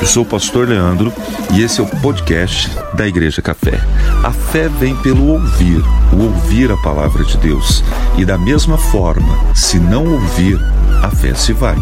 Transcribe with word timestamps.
Eu 0.00 0.06
sou 0.06 0.22
o 0.22 0.26
pastor 0.26 0.68
Leandro 0.68 1.12
e 1.52 1.62
esse 1.62 1.80
é 1.80 1.82
o 1.82 2.00
podcast 2.00 2.68
da 2.94 3.06
Igreja 3.06 3.42
Café. 3.42 3.80
A 4.22 4.30
fé 4.30 4.68
vem 4.68 4.94
pelo 5.02 5.26
ouvir, 5.28 5.82
o 6.12 6.24
ouvir 6.24 6.70
a 6.70 6.76
palavra 6.76 7.24
de 7.24 7.36
Deus. 7.38 7.82
E 8.16 8.24
da 8.24 8.38
mesma 8.38 8.78
forma, 8.78 9.54
se 9.54 9.78
não 9.78 10.12
ouvir, 10.12 10.58
a 11.02 11.10
fé 11.10 11.34
se 11.34 11.52
vai. 11.52 11.76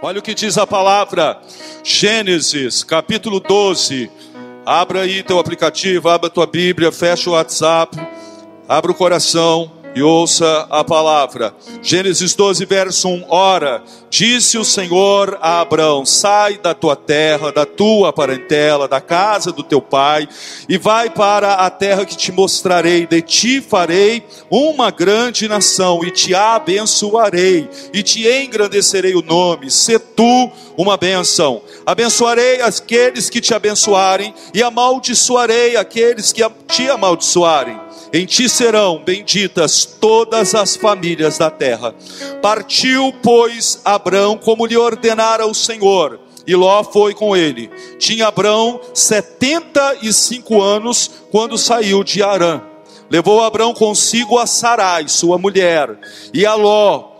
Olha 0.00 0.18
o 0.18 0.22
que 0.22 0.34
diz 0.34 0.58
a 0.58 0.66
palavra, 0.66 1.40
Gênesis, 1.82 2.84
capítulo 2.84 3.40
12. 3.40 4.10
Abra 4.64 5.00
aí 5.00 5.22
teu 5.22 5.38
aplicativo, 5.38 6.08
abra 6.08 6.30
tua 6.30 6.46
Bíblia, 6.46 6.92
fecha 6.92 7.30
o 7.30 7.32
WhatsApp, 7.32 7.98
abra 8.68 8.92
o 8.92 8.94
coração 8.94 9.81
e 9.94 10.02
ouça 10.02 10.66
a 10.70 10.82
palavra. 10.82 11.54
Gênesis 11.82 12.34
12, 12.34 12.64
verso 12.64 13.08
1. 13.08 13.24
Ora, 13.28 13.82
disse 14.08 14.56
o 14.58 14.64
Senhor 14.64 15.38
a 15.40 15.60
Abraão: 15.60 16.04
Sai 16.06 16.58
da 16.58 16.74
tua 16.74 16.96
terra, 16.96 17.52
da 17.52 17.66
tua 17.66 18.12
parentela, 18.12 18.88
da 18.88 19.00
casa 19.00 19.52
do 19.52 19.62
teu 19.62 19.80
pai, 19.80 20.28
e 20.68 20.78
vai 20.78 21.10
para 21.10 21.54
a 21.54 21.70
terra 21.70 22.04
que 22.04 22.16
te 22.16 22.32
mostrarei. 22.32 23.06
De 23.06 23.20
ti 23.20 23.60
farei 23.60 24.24
uma 24.50 24.90
grande 24.90 25.48
nação, 25.48 26.02
e 26.04 26.10
te 26.10 26.34
abençoarei, 26.34 27.68
e 27.92 28.02
te 28.02 28.26
engrandecerei 28.26 29.14
o 29.14 29.22
nome. 29.22 29.70
Se 29.70 29.98
tu 29.98 30.50
uma 30.76 30.96
benção. 30.96 31.62
Abençoarei 31.84 32.62
aqueles 32.62 33.28
que 33.28 33.40
te 33.40 33.52
abençoarem, 33.52 34.34
e 34.54 34.62
amaldiçoarei 34.62 35.76
aqueles 35.76 36.32
que 36.32 36.42
te 36.68 36.88
amaldiçoarem 36.88 37.91
em 38.12 38.26
ti 38.26 38.48
serão 38.48 39.02
benditas 39.02 39.84
todas 39.84 40.54
as 40.54 40.76
famílias 40.76 41.38
da 41.38 41.50
terra. 41.50 41.94
Partiu, 42.42 43.14
pois, 43.22 43.80
Abrão 43.84 44.36
como 44.36 44.66
lhe 44.66 44.76
ordenara 44.76 45.46
o 45.46 45.54
Senhor, 45.54 46.20
e 46.46 46.54
Ló 46.54 46.84
foi 46.84 47.14
com 47.14 47.36
ele. 47.36 47.70
Tinha 47.98 48.26
Abrão 48.26 48.80
setenta 48.92 49.96
e 50.02 50.12
cinco 50.12 50.60
anos 50.60 51.10
quando 51.30 51.56
saiu 51.56 52.04
de 52.04 52.22
Arã. 52.22 52.60
Levou 53.08 53.42
Abrão 53.42 53.72
consigo 53.72 54.38
a 54.38 54.46
Sarai, 54.46 55.08
sua 55.08 55.38
mulher, 55.38 55.98
e 56.34 56.44
a 56.44 56.54
Ló, 56.54 57.10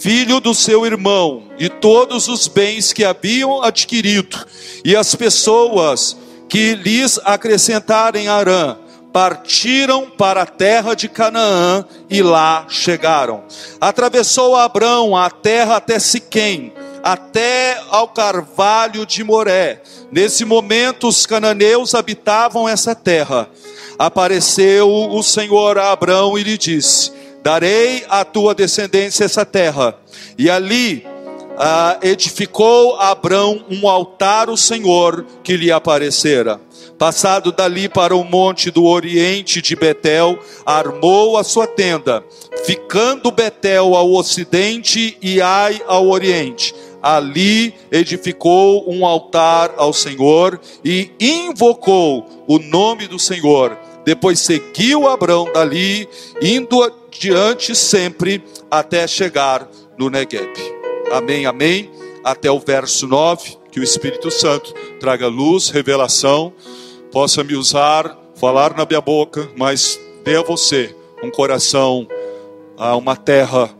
filho 0.00 0.40
do 0.40 0.54
seu 0.54 0.84
irmão, 0.84 1.44
e 1.58 1.68
todos 1.68 2.28
os 2.28 2.48
bens 2.48 2.92
que 2.92 3.04
haviam 3.04 3.62
adquirido, 3.62 4.46
e 4.84 4.94
as 4.94 5.14
pessoas 5.14 6.16
que 6.48 6.74
lhes 6.74 7.18
acrescentarem 7.24 8.28
Arã 8.28 8.76
partiram 9.16 10.10
para 10.10 10.42
a 10.42 10.46
terra 10.46 10.92
de 10.92 11.08
Canaã 11.08 11.86
e 12.10 12.22
lá 12.22 12.66
chegaram. 12.68 13.44
Atravessou 13.80 14.54
Abrão 14.54 15.16
a 15.16 15.30
terra 15.30 15.76
até 15.76 15.98
Siquém, 15.98 16.70
até 17.02 17.80
ao 17.88 18.08
carvalho 18.08 19.06
de 19.06 19.24
Moré. 19.24 19.80
Nesse 20.12 20.44
momento 20.44 21.08
os 21.08 21.24
cananeus 21.24 21.94
habitavam 21.94 22.68
essa 22.68 22.94
terra. 22.94 23.48
Apareceu 23.98 24.86
o 24.86 25.22
Senhor 25.22 25.78
a 25.78 25.92
Abrão 25.92 26.36
e 26.36 26.42
lhe 26.42 26.58
disse: 26.58 27.10
Darei 27.42 28.04
à 28.10 28.22
tua 28.22 28.54
descendência 28.54 29.24
essa 29.24 29.46
terra. 29.46 29.96
E 30.36 30.50
ali 30.50 31.06
ah, 31.56 31.96
edificou 32.02 33.00
Abrão 33.00 33.64
um 33.70 33.88
altar 33.88 34.50
ao 34.50 34.58
Senhor 34.58 35.24
que 35.42 35.56
lhe 35.56 35.72
aparecera. 35.72 36.60
Passado 36.98 37.52
dali 37.52 37.90
para 37.90 38.16
o 38.16 38.24
monte 38.24 38.70
do 38.70 38.86
oriente 38.86 39.60
de 39.60 39.76
Betel, 39.76 40.38
armou 40.64 41.36
a 41.36 41.44
sua 41.44 41.66
tenda, 41.66 42.24
ficando 42.64 43.30
Betel 43.30 43.94
ao 43.94 44.12
ocidente 44.14 45.16
e 45.20 45.40
Ai 45.42 45.82
ao 45.86 46.08
oriente. 46.08 46.74
Ali 47.02 47.74
edificou 47.92 48.90
um 48.90 49.04
altar 49.04 49.74
ao 49.76 49.92
Senhor 49.92 50.58
e 50.82 51.10
invocou 51.20 52.26
o 52.48 52.58
nome 52.58 53.06
do 53.06 53.18
Senhor. 53.18 53.76
Depois 54.02 54.40
seguiu 54.40 55.06
Abrão 55.06 55.52
dali, 55.52 56.08
indo 56.40 56.82
adiante 56.82 57.76
sempre 57.76 58.42
até 58.70 59.06
chegar 59.06 59.68
no 59.98 60.08
Negueb. 60.08 60.50
Amém, 61.12 61.44
amém. 61.44 61.90
Até 62.24 62.50
o 62.50 62.58
verso 62.58 63.06
9, 63.06 63.58
que 63.70 63.78
o 63.78 63.84
Espírito 63.84 64.30
Santo 64.30 64.72
traga 64.98 65.28
luz, 65.28 65.68
revelação 65.68 66.54
possa 67.16 67.42
me 67.42 67.56
usar, 67.56 68.14
falar 68.34 68.76
na 68.76 68.84
minha 68.84 69.00
boca, 69.00 69.48
mas 69.56 69.98
dê 70.22 70.36
a 70.36 70.42
você 70.42 70.94
um 71.22 71.30
coração, 71.30 72.06
uma 72.98 73.16
terra 73.16 73.70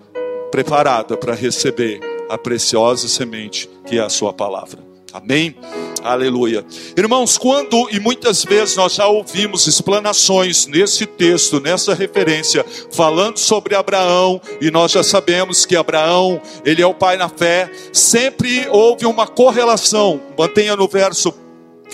preparada 0.50 1.18
para 1.18 1.34
receber 1.34 2.00
a 2.30 2.38
preciosa 2.38 3.06
semente 3.08 3.68
que 3.86 3.98
é 3.98 4.00
a 4.00 4.08
sua 4.08 4.32
palavra. 4.32 4.82
Amém? 5.12 5.54
Aleluia. 6.02 6.64
Irmãos, 6.96 7.36
quando 7.36 7.86
e 7.90 8.00
muitas 8.00 8.42
vezes 8.42 8.74
nós 8.74 8.94
já 8.94 9.06
ouvimos 9.06 9.66
explanações 9.66 10.66
nesse 10.66 11.04
texto, 11.04 11.60
nessa 11.60 11.92
referência, 11.92 12.64
falando 12.90 13.36
sobre 13.36 13.74
Abraão, 13.74 14.40
e 14.62 14.70
nós 14.70 14.92
já 14.92 15.02
sabemos 15.02 15.66
que 15.66 15.76
Abraão, 15.76 16.40
ele 16.64 16.80
é 16.80 16.86
o 16.86 16.94
pai 16.94 17.18
na 17.18 17.28
fé, 17.28 17.70
sempre 17.92 18.66
houve 18.70 19.04
uma 19.04 19.26
correlação. 19.26 20.22
Mantenha 20.38 20.74
no 20.74 20.88
verso 20.88 21.34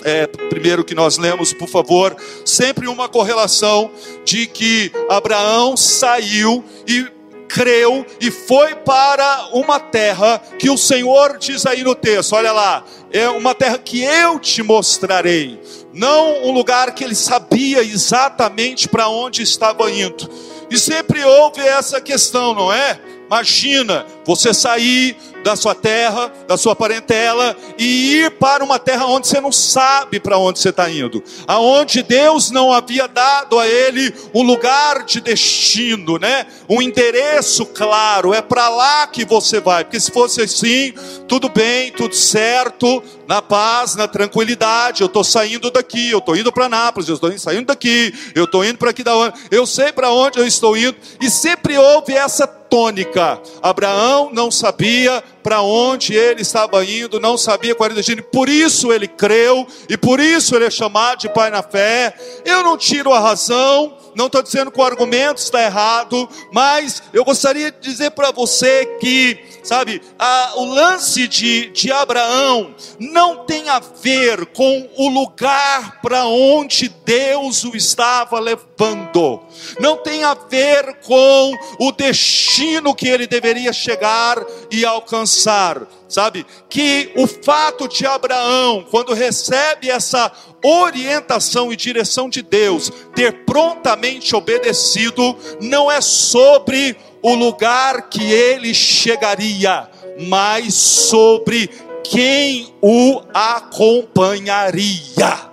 é, 0.03 0.27
primeiro 0.27 0.83
que 0.83 0.95
nós 0.95 1.17
lemos, 1.17 1.53
por 1.53 1.67
favor, 1.67 2.15
sempre 2.45 2.87
uma 2.87 3.09
correlação 3.09 3.91
de 4.25 4.47
que 4.47 4.91
Abraão 5.09 5.75
saiu 5.77 6.63
e 6.87 7.05
creu 7.47 8.05
e 8.19 8.31
foi 8.31 8.73
para 8.75 9.49
uma 9.53 9.79
terra 9.79 10.41
que 10.57 10.69
o 10.69 10.77
Senhor 10.77 11.37
diz 11.37 11.65
aí 11.65 11.83
no 11.83 11.93
texto, 11.93 12.33
olha 12.33 12.51
lá, 12.51 12.83
é 13.11 13.29
uma 13.29 13.53
terra 13.53 13.77
que 13.77 14.01
eu 14.01 14.39
te 14.39 14.63
mostrarei, 14.63 15.59
não 15.93 16.45
um 16.45 16.51
lugar 16.51 16.95
que 16.95 17.03
ele 17.03 17.13
sabia 17.13 17.83
exatamente 17.83 18.87
para 18.87 19.07
onde 19.07 19.43
estava 19.43 19.89
indo. 19.91 20.27
E 20.69 20.79
sempre 20.79 21.23
houve 21.23 21.61
essa 21.61 22.01
questão, 22.01 22.55
não 22.55 22.73
é? 22.73 22.99
Imagina 23.27 24.05
você 24.25 24.53
sair 24.53 25.15
da 25.43 25.55
sua 25.55 25.75
terra, 25.75 26.31
da 26.47 26.57
sua 26.57 26.75
parentela 26.75 27.55
e 27.77 28.15
ir 28.15 28.31
para 28.31 28.63
uma 28.63 28.79
terra 28.79 29.05
onde 29.05 29.27
você 29.27 29.41
não 29.41 29.51
sabe 29.51 30.19
para 30.19 30.37
onde 30.37 30.59
você 30.59 30.69
está 30.69 30.89
indo, 30.89 31.23
aonde 31.47 32.01
Deus 32.01 32.49
não 32.49 32.71
havia 32.71 33.07
dado 33.07 33.59
a 33.59 33.67
ele 33.67 34.13
um 34.33 34.41
lugar 34.41 35.03
de 35.03 35.19
destino, 35.19 36.17
né? 36.17 36.47
Um 36.69 36.81
endereço 36.81 37.65
claro, 37.65 38.33
é 38.33 38.41
para 38.41 38.69
lá 38.69 39.05
que 39.07 39.25
você 39.25 39.59
vai, 39.59 39.83
porque 39.83 39.99
se 39.99 40.11
fosse 40.11 40.41
assim, 40.41 40.93
tudo 41.27 41.49
bem, 41.49 41.91
tudo 41.91 42.15
certo, 42.15 43.03
na 43.27 43.41
paz, 43.41 43.95
na 43.95 44.07
tranquilidade, 44.07 45.01
eu 45.01 45.07
estou 45.07 45.23
saindo 45.23 45.71
daqui, 45.71 46.11
eu 46.11 46.19
estou 46.19 46.35
indo 46.35 46.51
para 46.51 46.69
Nápoles, 46.69 47.09
eu 47.09 47.15
estou 47.15 47.37
saindo 47.37 47.65
daqui, 47.65 48.13
eu 48.35 48.45
estou 48.45 48.63
indo 48.63 48.77
para 48.77 48.89
aqui 48.89 49.03
da 49.03 49.15
onde, 49.15 49.33
eu 49.51 49.65
sei 49.65 49.91
para 49.91 50.11
onde 50.11 50.39
eu 50.39 50.47
estou 50.47 50.77
indo, 50.77 50.95
e 51.21 51.29
sempre 51.29 51.77
houve 51.77 52.13
essa 52.13 52.45
tônica. 52.45 53.39
Abraão 53.61 54.29
não 54.33 54.49
sabia 54.49 55.23
para 55.43 55.61
onde 55.61 56.15
ele 56.15 56.41
estava 56.41 56.83
indo, 56.85 57.19
não 57.19 57.37
sabia 57.37 57.75
qual 57.75 57.85
era 57.85 57.93
o 57.93 57.97
destino, 57.97 58.23
por 58.23 58.47
isso 58.47 58.91
ele 58.91 59.07
creu 59.07 59.67
e 59.89 59.97
por 59.97 60.19
isso 60.19 60.55
ele 60.55 60.65
é 60.65 60.71
chamado 60.71 61.19
de 61.19 61.29
pai 61.29 61.49
na 61.49 61.61
fé. 61.61 62.15
Eu 62.45 62.63
não 62.63 62.77
tiro 62.77 63.11
a 63.11 63.19
razão, 63.19 63.93
não 64.15 64.27
estou 64.27 64.41
dizendo 64.41 64.71
que 64.71 64.79
o 64.79 64.83
argumento 64.83 65.37
está 65.37 65.63
errado, 65.63 66.29
mas 66.51 67.03
eu 67.13 67.23
gostaria 67.23 67.71
de 67.71 67.79
dizer 67.79 68.11
para 68.11 68.31
você 68.31 68.85
que, 68.99 69.39
sabe, 69.63 70.01
a, 70.17 70.53
o 70.57 70.65
lance 70.65 71.27
de, 71.27 71.69
de 71.69 71.91
Abraão 71.91 72.75
não 72.99 73.45
tem 73.45 73.69
a 73.69 73.79
ver 73.79 74.45
com 74.47 74.89
o 74.97 75.09
lugar 75.09 76.01
para 76.01 76.25
onde 76.25 76.89
Deus 77.05 77.63
o 77.63 77.75
estava 77.75 78.39
levando, 78.39 79.41
não 79.79 79.97
tem 79.97 80.23
a 80.23 80.33
ver 80.33 80.99
com 81.01 81.53
o 81.79 81.91
destino 81.91 82.95
que 82.95 83.07
ele 83.07 83.27
deveria 83.27 83.73
chegar 83.73 84.43
e 84.71 84.85
alcançar, 84.85 85.81
sabe? 86.13 86.45
Que 86.69 87.11
o 87.15 87.25
fato 87.25 87.87
de 87.87 88.05
Abraão, 88.05 88.85
quando 88.89 89.13
recebe 89.13 89.89
essa 89.89 90.31
orientação 90.63 91.73
e 91.73 91.75
direção 91.75 92.29
de 92.29 92.41
Deus, 92.41 92.91
ter 93.15 93.43
prontamente 93.45 94.35
obedecido, 94.35 95.35
não 95.59 95.91
é 95.91 96.01
sobre 96.01 96.95
o 97.21 97.33
lugar 97.33 98.09
que 98.09 98.31
ele 98.31 98.73
chegaria, 98.73 99.89
mas 100.27 100.73
sobre 100.73 101.69
quem 102.03 102.73
o 102.81 103.21
acompanharia. 103.33 105.52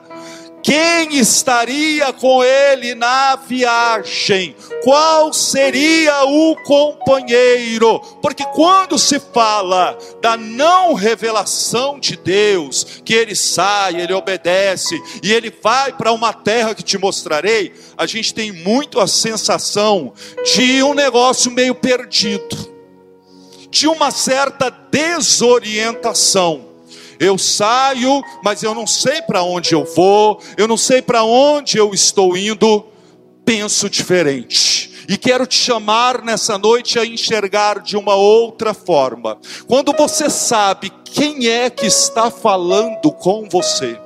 Quem 0.63 1.19
estaria 1.19 2.13
com 2.13 2.45
ele 2.45 2.95
na 2.95 3.37
viagem? 3.37 4.55
Qual 4.85 5.33
seria 5.33 6.25
o 6.25 6.55
companheiro? 6.65 8.01
Porque 8.21 8.45
quando 8.45 8.99
se 8.99 9.19
fala 9.19 9.97
da 10.21 10.37
não 10.37 10.95
revelação 10.95 11.99
de 11.99 12.17
Deus, 12.17 13.01
que 13.05 13.15
ele 13.15 13.35
sai, 13.35 14.01
ele 14.01 14.13
obedece 14.13 15.01
e 15.23 15.33
ele 15.33 15.53
vai 15.63 15.93
para 15.93 16.13
uma 16.13 16.33
terra 16.33 16.75
que 16.75 16.83
te 16.83 16.99
mostrarei, 16.99 17.73
a 17.97 18.07
gente 18.07 18.35
tem 18.35 18.53
muito 18.53 19.01
a 19.01 19.07
sensação 19.07 20.13
de 20.55 20.83
um 20.83 20.95
negócio 20.95 21.51
meio 21.51 21.75
perdido 21.75 22.71
de 23.71 23.87
uma 23.87 24.11
certa 24.11 24.69
desorientação. 24.69 26.70
Eu 27.21 27.37
saio, 27.37 28.25
mas 28.43 28.63
eu 28.63 28.75
não 28.75 28.87
sei 28.87 29.21
para 29.21 29.43
onde 29.43 29.75
eu 29.75 29.85
vou, 29.85 30.41
eu 30.57 30.67
não 30.67 30.79
sei 30.79 31.03
para 31.03 31.23
onde 31.23 31.77
eu 31.77 31.93
estou 31.93 32.35
indo, 32.35 32.87
penso 33.45 33.91
diferente. 33.91 35.05
E 35.07 35.19
quero 35.19 35.47
te 35.47 35.57
chamar 35.57 36.23
nessa 36.23 36.57
noite 36.57 36.99
a 36.99 37.05
enxergar 37.05 37.81
de 37.81 37.97
uma 37.97 38.15
outra 38.15 38.73
forma. 38.73 39.39
Quando 39.67 39.93
você 39.93 40.31
sabe 40.31 40.91
quem 41.05 41.49
é 41.49 41.69
que 41.69 41.85
está 41.85 42.31
falando 42.31 43.13
com 43.13 43.49
você, 43.51 43.99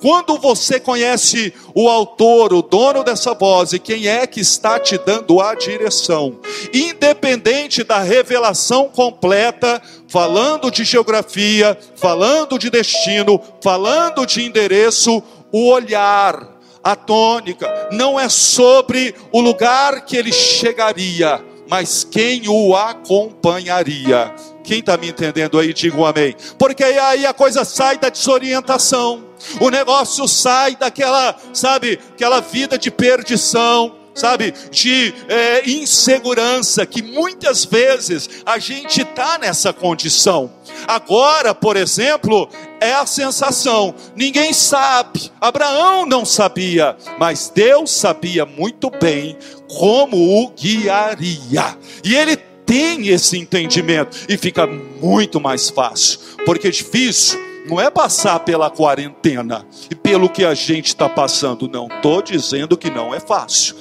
quando 0.00 0.38
você 0.38 0.78
conhece 0.78 1.52
o 1.74 1.88
autor, 1.88 2.52
o 2.52 2.62
dono 2.62 3.02
dessa 3.02 3.34
voz 3.34 3.72
e 3.72 3.78
quem 3.78 4.06
é 4.06 4.26
que 4.26 4.40
está 4.40 4.78
te 4.78 4.96
dando 4.96 5.40
a 5.40 5.54
direção, 5.54 6.38
independente 6.72 7.82
da 7.82 7.98
revelação 7.98 8.88
completa, 8.88 9.82
falando 10.08 10.70
de 10.70 10.84
geografia, 10.84 11.76
falando 11.96 12.58
de 12.58 12.70
destino, 12.70 13.40
falando 13.60 14.24
de 14.24 14.44
endereço, 14.44 15.22
o 15.50 15.68
olhar, 15.68 16.58
a 16.82 16.94
tônica, 16.94 17.88
não 17.92 18.18
é 18.18 18.28
sobre 18.28 19.14
o 19.32 19.40
lugar 19.40 20.04
que 20.04 20.16
ele 20.16 20.32
chegaria, 20.32 21.44
mas 21.68 22.04
quem 22.04 22.48
o 22.48 22.74
acompanharia. 22.74 24.32
Quem 24.68 24.80
está 24.80 24.98
me 24.98 25.08
entendendo 25.08 25.58
aí, 25.58 25.72
diga 25.72 25.96
um 25.96 26.04
amém. 26.04 26.36
Porque 26.58 26.84
aí 26.84 27.24
a 27.24 27.32
coisa 27.32 27.64
sai 27.64 27.96
da 27.96 28.10
desorientação, 28.10 29.24
o 29.62 29.70
negócio 29.70 30.28
sai 30.28 30.76
daquela, 30.76 31.34
sabe, 31.54 31.98
aquela 32.12 32.40
vida 32.40 32.76
de 32.76 32.90
perdição, 32.90 33.96
sabe, 34.14 34.52
de 34.70 35.14
é, 35.26 35.70
insegurança, 35.70 36.84
que 36.84 37.00
muitas 37.00 37.64
vezes 37.64 38.28
a 38.44 38.58
gente 38.58 39.00
está 39.00 39.38
nessa 39.38 39.72
condição. 39.72 40.52
Agora, 40.86 41.54
por 41.54 41.74
exemplo, 41.74 42.46
é 42.78 42.92
a 42.92 43.06
sensação, 43.06 43.94
ninguém 44.14 44.52
sabe, 44.52 45.32
Abraão 45.40 46.04
não 46.04 46.26
sabia, 46.26 46.94
mas 47.18 47.50
Deus 47.54 47.90
sabia 47.90 48.44
muito 48.44 48.90
bem 48.90 49.38
como 49.66 50.42
o 50.42 50.50
guiaria, 50.50 51.76
e 52.04 52.14
ele 52.14 52.47
tem 52.68 53.08
esse 53.08 53.38
entendimento 53.38 54.14
e 54.28 54.36
fica 54.36 54.66
muito 54.66 55.40
mais 55.40 55.70
fácil, 55.70 56.20
porque 56.44 56.70
difícil 56.70 57.40
não 57.66 57.80
é 57.80 57.88
passar 57.90 58.40
pela 58.40 58.70
quarentena 58.70 59.66
e 59.90 59.94
pelo 59.94 60.28
que 60.28 60.44
a 60.44 60.52
gente 60.52 60.88
está 60.88 61.08
passando, 61.08 61.66
não 61.66 61.86
estou 61.86 62.20
dizendo 62.20 62.76
que 62.76 62.90
não 62.90 63.14
é 63.14 63.20
fácil, 63.20 63.74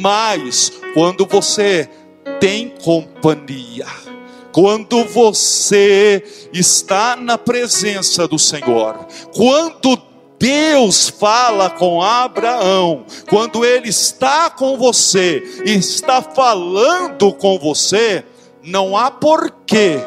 mas 0.00 0.72
quando 0.94 1.26
você 1.26 1.90
tem 2.38 2.72
companhia, 2.80 3.86
quando 4.52 5.04
você 5.04 6.22
está 6.52 7.16
na 7.16 7.36
presença 7.36 8.28
do 8.28 8.38
Senhor, 8.38 9.04
quando 9.34 10.00
Deus 10.38 11.08
fala 11.08 11.68
com 11.68 12.00
Abraão, 12.00 13.04
quando 13.28 13.64
ele 13.64 13.88
está 13.88 14.48
com 14.48 14.78
você 14.78 15.42
está 15.64 16.22
falando 16.22 17.32
com 17.32 17.58
você, 17.58 18.24
não 18.68 18.96
há 18.96 19.10
porquê 19.10 19.98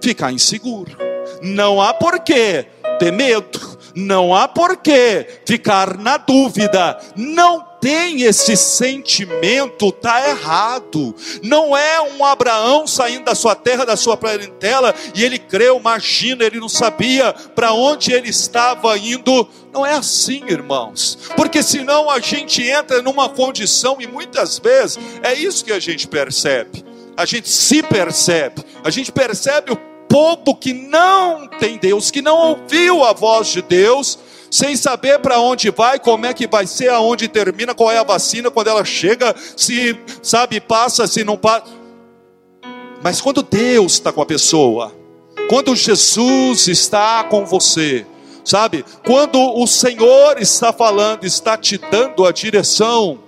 ficar 0.00 0.32
inseguro, 0.32 0.96
não 1.40 1.80
há 1.80 1.94
porquê 1.94 2.66
ter 2.98 3.10
medo, 3.10 3.78
não 3.94 4.34
há 4.34 4.46
porquê 4.46 5.40
ficar 5.46 5.96
na 5.96 6.18
dúvida, 6.18 6.98
não 7.16 7.72
tem 7.80 8.22
esse 8.22 8.56
sentimento, 8.56 9.88
está 9.88 10.28
errado. 10.28 11.14
Não 11.42 11.76
é 11.76 12.00
um 12.00 12.24
Abraão 12.24 12.86
saindo 12.86 13.24
da 13.24 13.34
sua 13.34 13.56
terra, 13.56 13.84
da 13.84 13.96
sua 13.96 14.16
parentela, 14.16 14.94
e 15.14 15.24
ele 15.24 15.36
creu, 15.36 15.78
imagina, 15.78 16.44
ele 16.44 16.60
não 16.60 16.68
sabia 16.68 17.32
para 17.32 17.72
onde 17.72 18.12
ele 18.12 18.28
estava 18.28 18.96
indo. 18.96 19.48
Não 19.72 19.84
é 19.84 19.94
assim, 19.94 20.44
irmãos, 20.46 21.18
porque 21.34 21.62
senão 21.62 22.08
a 22.08 22.20
gente 22.20 22.62
entra 22.62 23.02
numa 23.02 23.28
condição, 23.28 23.96
e 23.98 24.06
muitas 24.06 24.58
vezes 24.58 24.98
é 25.22 25.34
isso 25.34 25.64
que 25.64 25.72
a 25.72 25.80
gente 25.80 26.06
percebe. 26.06 26.91
A 27.16 27.24
gente 27.24 27.48
se 27.48 27.82
percebe, 27.82 28.62
a 28.82 28.90
gente 28.90 29.12
percebe 29.12 29.72
o 29.72 29.76
povo 30.08 30.54
que 30.54 30.72
não 30.72 31.46
tem 31.46 31.78
Deus, 31.78 32.10
que 32.10 32.20
não 32.20 32.36
ouviu 32.36 33.04
a 33.04 33.12
voz 33.12 33.48
de 33.48 33.62
Deus, 33.62 34.18
sem 34.50 34.76
saber 34.76 35.18
para 35.20 35.38
onde 35.40 35.70
vai, 35.70 35.98
como 35.98 36.26
é 36.26 36.34
que 36.34 36.46
vai 36.46 36.66
ser, 36.66 36.90
aonde 36.90 37.28
termina, 37.28 37.74
qual 37.74 37.90
é 37.90 37.98
a 37.98 38.02
vacina, 38.02 38.50
quando 38.50 38.68
ela 38.68 38.84
chega, 38.84 39.34
se 39.56 39.98
sabe, 40.22 40.60
passa, 40.60 41.06
se 41.06 41.24
não 41.24 41.36
passa. 41.36 41.64
Mas 43.02 43.20
quando 43.20 43.42
Deus 43.42 43.94
está 43.94 44.12
com 44.12 44.20
a 44.20 44.26
pessoa, 44.26 44.94
quando 45.48 45.74
Jesus 45.74 46.68
está 46.68 47.24
com 47.24 47.44
você, 47.44 48.06
sabe, 48.44 48.84
quando 49.04 49.38
o 49.38 49.66
Senhor 49.66 50.40
está 50.40 50.72
falando, 50.72 51.24
está 51.24 51.56
te 51.56 51.78
dando 51.78 52.26
a 52.26 52.32
direção, 52.32 53.18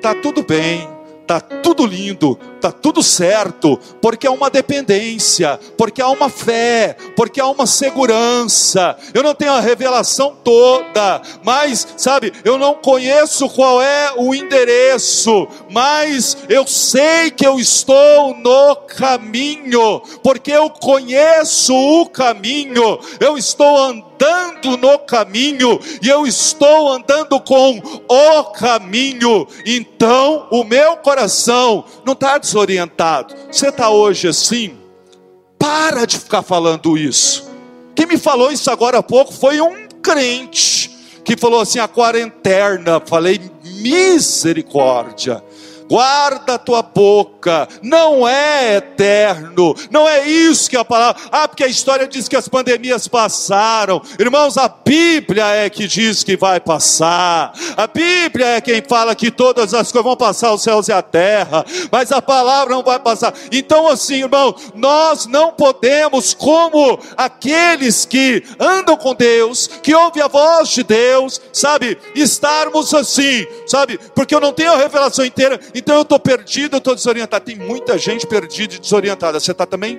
tá 0.00 0.14
tudo 0.14 0.42
bem 0.42 0.88
tá 1.28 1.40
tudo 1.40 1.84
lindo, 1.84 2.38
tá 2.58 2.72
tudo 2.72 3.02
certo, 3.02 3.78
porque 4.00 4.26
há 4.26 4.30
uma 4.30 4.50
dependência, 4.50 5.58
porque 5.76 6.02
há 6.02 6.08
uma 6.08 6.28
fé, 6.28 6.96
porque 7.16 7.40
há 7.40 7.46
uma 7.46 7.66
segurança. 7.66 8.96
Eu 9.14 9.22
não 9.22 9.34
tenho 9.34 9.52
a 9.52 9.60
revelação 9.60 10.36
toda, 10.42 11.22
mas 11.42 11.86
sabe, 11.96 12.32
eu 12.44 12.58
não 12.58 12.74
conheço 12.74 13.48
qual 13.48 13.80
é 13.80 14.12
o 14.16 14.34
endereço, 14.34 15.48
mas 15.70 16.36
eu 16.48 16.66
sei 16.66 17.30
que 17.30 17.46
eu 17.46 17.58
estou 17.58 18.34
no 18.34 18.76
caminho, 18.76 20.00
porque 20.22 20.52
eu 20.52 20.70
conheço 20.70 21.74
o 21.74 22.08
caminho. 22.08 22.98
Eu 23.20 23.38
estou 23.38 23.76
andando 23.76 24.08
andando 24.18 24.76
no 24.76 24.98
caminho, 24.98 25.78
e 26.02 26.08
eu 26.08 26.26
estou 26.26 26.92
andando 26.92 27.40
com 27.40 27.80
o 28.08 28.44
caminho, 28.52 29.46
então 29.64 30.48
o 30.50 30.64
meu 30.64 30.96
coração 30.96 31.84
não 32.04 32.14
está 32.14 32.36
desorientado. 32.48 33.34
Você 33.50 33.68
está 33.68 33.90
hoje 33.90 34.28
assim? 34.28 34.76
Para 35.58 36.06
de 36.06 36.18
ficar 36.18 36.42
falando 36.42 36.96
isso. 36.96 37.48
Quem 37.94 38.06
me 38.06 38.16
falou 38.16 38.50
isso 38.50 38.70
agora 38.70 38.98
há 38.98 39.02
pouco 39.02 39.32
foi 39.32 39.60
um 39.60 39.88
crente 40.02 40.90
que 41.24 41.36
falou 41.36 41.60
assim: 41.60 41.78
a 41.78 41.88
quarentena. 41.88 43.02
Falei, 43.04 43.40
misericórdia 43.64 45.42
guarda 45.88 46.54
a 46.54 46.58
tua 46.58 46.82
boca, 46.82 47.66
não 47.82 48.28
é 48.28 48.76
eterno, 48.76 49.74
não 49.90 50.06
é 50.06 50.28
isso 50.28 50.68
que 50.68 50.76
a 50.76 50.84
palavra, 50.84 51.20
ah, 51.32 51.48
porque 51.48 51.64
a 51.64 51.68
história 51.68 52.06
diz 52.06 52.28
que 52.28 52.36
as 52.36 52.46
pandemias 52.46 53.08
passaram, 53.08 54.02
irmãos, 54.18 54.58
a 54.58 54.68
Bíblia 54.68 55.46
é 55.46 55.70
que 55.70 55.88
diz 55.88 56.22
que 56.22 56.36
vai 56.36 56.60
passar, 56.60 57.52
a 57.76 57.86
Bíblia 57.86 58.46
é 58.46 58.60
quem 58.60 58.82
fala 58.86 59.14
que 59.14 59.30
todas 59.30 59.72
as 59.72 59.90
coisas 59.90 60.04
vão 60.04 60.16
passar, 60.16 60.52
os 60.52 60.62
céus 60.62 60.88
e 60.88 60.92
a 60.92 61.00
terra, 61.00 61.64
mas 61.90 62.12
a 62.12 62.20
palavra 62.20 62.74
não 62.74 62.82
vai 62.82 62.98
passar, 62.98 63.32
então 63.50 63.88
assim, 63.88 64.22
irmão, 64.22 64.54
nós 64.74 65.26
não 65.26 65.52
podemos, 65.52 66.34
como 66.34 66.98
aqueles 67.16 68.04
que 68.04 68.42
andam 68.60 68.96
com 68.96 69.14
Deus, 69.14 69.68
que 69.82 69.94
ouvem 69.94 70.22
a 70.22 70.28
voz 70.28 70.68
de 70.68 70.82
Deus, 70.82 71.40
sabe, 71.52 71.96
estarmos 72.14 72.92
assim, 72.92 73.46
sabe, 73.66 73.98
porque 74.14 74.34
eu 74.34 74.40
não 74.40 74.52
tenho 74.52 74.72
a 74.72 74.76
revelação 74.76 75.24
inteira, 75.24 75.58
então 75.78 75.96
eu 75.96 76.02
estou 76.02 76.18
perdido, 76.18 76.74
eu 76.74 76.78
estou 76.78 76.94
desorientado. 76.94 77.44
Tem 77.44 77.56
muita 77.56 77.96
gente 77.96 78.26
perdida 78.26 78.74
e 78.74 78.78
desorientada. 78.78 79.38
Você 79.38 79.52
está 79.52 79.64
também? 79.64 79.98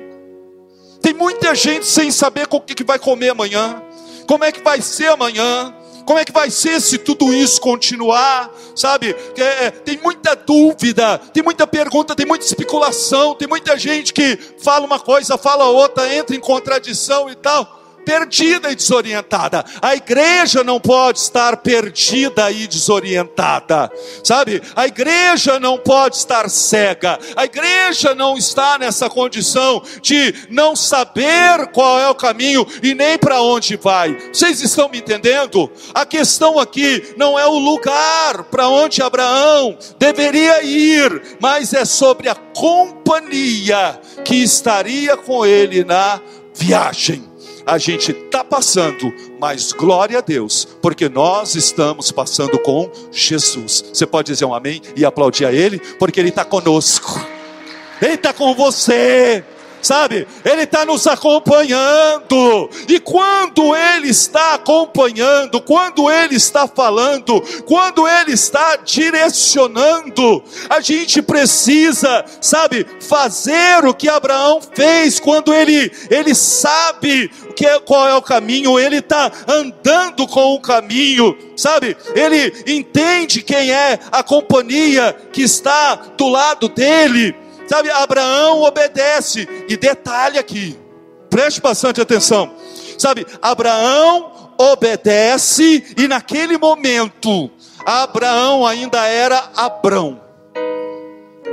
Tem 1.01 1.13
muita 1.13 1.55
gente 1.55 1.86
sem 1.86 2.12
saber 2.12 2.48
o 2.51 2.59
que 2.62 2.83
vai 2.83 3.00
comer 3.00 3.29
amanhã, 3.29 3.81
como 4.27 4.43
é 4.43 4.51
que 4.51 4.62
vai 4.62 4.81
ser 4.81 5.07
amanhã, 5.07 5.74
como 6.05 6.19
é 6.19 6.25
que 6.25 6.31
vai 6.31 6.50
ser 6.51 6.81
se 6.81 6.98
tudo 6.98 7.33
isso 7.33 7.62
continuar, 7.62 8.53
sabe? 8.75 9.15
É, 9.38 9.71
tem 9.71 9.98
muita 9.98 10.36
dúvida, 10.36 11.17
tem 11.33 11.41
muita 11.41 11.65
pergunta, 11.65 12.15
tem 12.15 12.25
muita 12.25 12.45
especulação, 12.45 13.33
tem 13.33 13.48
muita 13.48 13.77
gente 13.77 14.13
que 14.13 14.38
fala 14.62 14.86
uma 14.86 15.00
coisa, 15.00 15.38
fala 15.38 15.65
outra, 15.65 16.13
entra 16.13 16.36
em 16.36 16.39
contradição 16.39 17.29
e 17.29 17.36
tal 17.36 17.78
perdida 18.09 18.71
e 18.71 18.75
desorientada. 18.75 19.63
A 19.79 19.95
igreja 19.95 20.63
não 20.63 20.79
pode 20.79 21.19
estar 21.19 21.57
perdida 21.57 22.49
e 22.49 22.65
desorientada, 22.65 23.87
sabe? 24.23 24.63
A 24.75 24.87
igreja 24.87 25.59
não 25.59 25.77
pode 25.77 26.15
estar 26.15 26.49
cega. 26.49 27.19
A 27.35 27.45
igreja 27.45 28.15
não 28.15 28.35
está 28.35 28.79
nessa 28.79 29.11
condição 29.11 29.83
de 30.01 30.33
não 30.49 30.75
saber 30.75 31.67
qual 31.71 31.99
é 31.99 32.09
o 32.09 32.15
caminho 32.15 32.65
e 32.81 32.95
nem 32.95 33.15
para 33.15 33.43
onde 33.43 33.77
vai. 33.77 34.17
Vocês 34.33 34.59
estão 34.59 34.89
me 34.89 34.97
entendendo? 34.97 35.71
A 35.93 36.03
questão 36.03 36.57
aqui 36.57 37.13
não 37.15 37.37
é 37.37 37.45
o 37.45 37.59
lugar 37.59 38.45
para 38.45 38.67
onde 38.69 39.03
Abraão 39.03 39.77
deveria 39.99 40.63
ir, 40.63 41.37
mas 41.39 41.73
é 41.75 41.85
sobre 41.85 42.27
a 42.27 42.33
companhia 42.33 43.99
que 44.25 44.37
estaria 44.37 45.15
com 45.15 45.45
ele 45.45 45.83
na 45.83 46.19
viagem 46.55 47.28
a 47.69 47.77
gente 47.77 48.11
está 48.11 48.43
passando, 48.43 49.13
mas 49.39 49.71
glória 49.71 50.17
a 50.17 50.21
Deus, 50.21 50.67
porque 50.81 51.07
nós 51.07 51.53
estamos 51.53 52.11
passando 52.11 52.57
com 52.57 52.89
Jesus. 53.11 53.85
Você 53.93 54.07
pode 54.07 54.31
dizer 54.31 54.45
um 54.45 54.55
amém 54.55 54.81
e 54.95 55.05
aplaudir 55.05 55.45
a 55.45 55.53
Ele, 55.53 55.77
porque 55.99 56.19
Ele 56.19 56.29
está 56.29 56.43
conosco, 56.43 57.23
Ele 58.01 58.15
está 58.15 58.33
com 58.33 58.55
você. 58.55 59.43
Sabe? 59.81 60.27
Ele 60.43 60.63
está 60.63 60.86
nos 60.86 61.07
acompanhando. 61.07 62.69
E 62.88 63.00
quando 63.00 63.75
Ele 63.75 64.09
está 64.09 64.55
acompanhando, 64.55 65.62
quando 65.62 66.09
Ele 66.09 66.36
está 66.36 66.67
falando, 66.67 67.41
quando 67.65 68.07
Ele 68.07 68.33
está 68.33 68.75
direcionando, 68.77 70.43
a 70.69 70.79
gente 70.81 71.21
precisa, 71.21 72.25
sabe, 72.41 72.86
fazer 73.01 73.86
o 73.86 73.93
que 73.93 74.09
Abraão 74.09 74.59
fez 74.74 75.19
quando 75.19 75.53
ele, 75.53 75.91
ele 76.09 76.33
sabe 76.33 77.29
que 77.55 77.65
é, 77.65 77.79
qual 77.79 78.07
é 78.07 78.15
o 78.15 78.21
caminho, 78.21 78.79
ele 78.79 78.98
está 78.98 79.31
andando 79.48 80.27
com 80.27 80.53
o 80.53 80.62
caminho, 80.62 81.38
sabe? 81.55 81.95
Ele 82.15 82.53
entende 82.67 83.41
quem 83.41 83.71
é 83.71 84.00
a 84.12 84.24
companhia 84.24 85.15
que 85.31 85.41
está 85.41 85.95
do 85.95 86.27
lado 86.27 86.69
dele. 86.69 87.36
Sabe, 87.69 87.91
Abraão 87.91 88.63
obedece. 88.63 89.47
E 89.69 89.77
detalhe 89.77 90.39
aqui, 90.39 90.75
preste 91.29 91.61
bastante 91.61 92.01
atenção. 92.01 92.51
Sabe, 92.97 93.27
Abraão 93.39 94.53
obedece 94.57 95.93
e 95.95 96.07
naquele 96.07 96.57
momento, 96.57 97.49
Abraão 97.85 98.65
ainda 98.65 99.05
era 99.05 99.51
Abrão. 99.55 100.19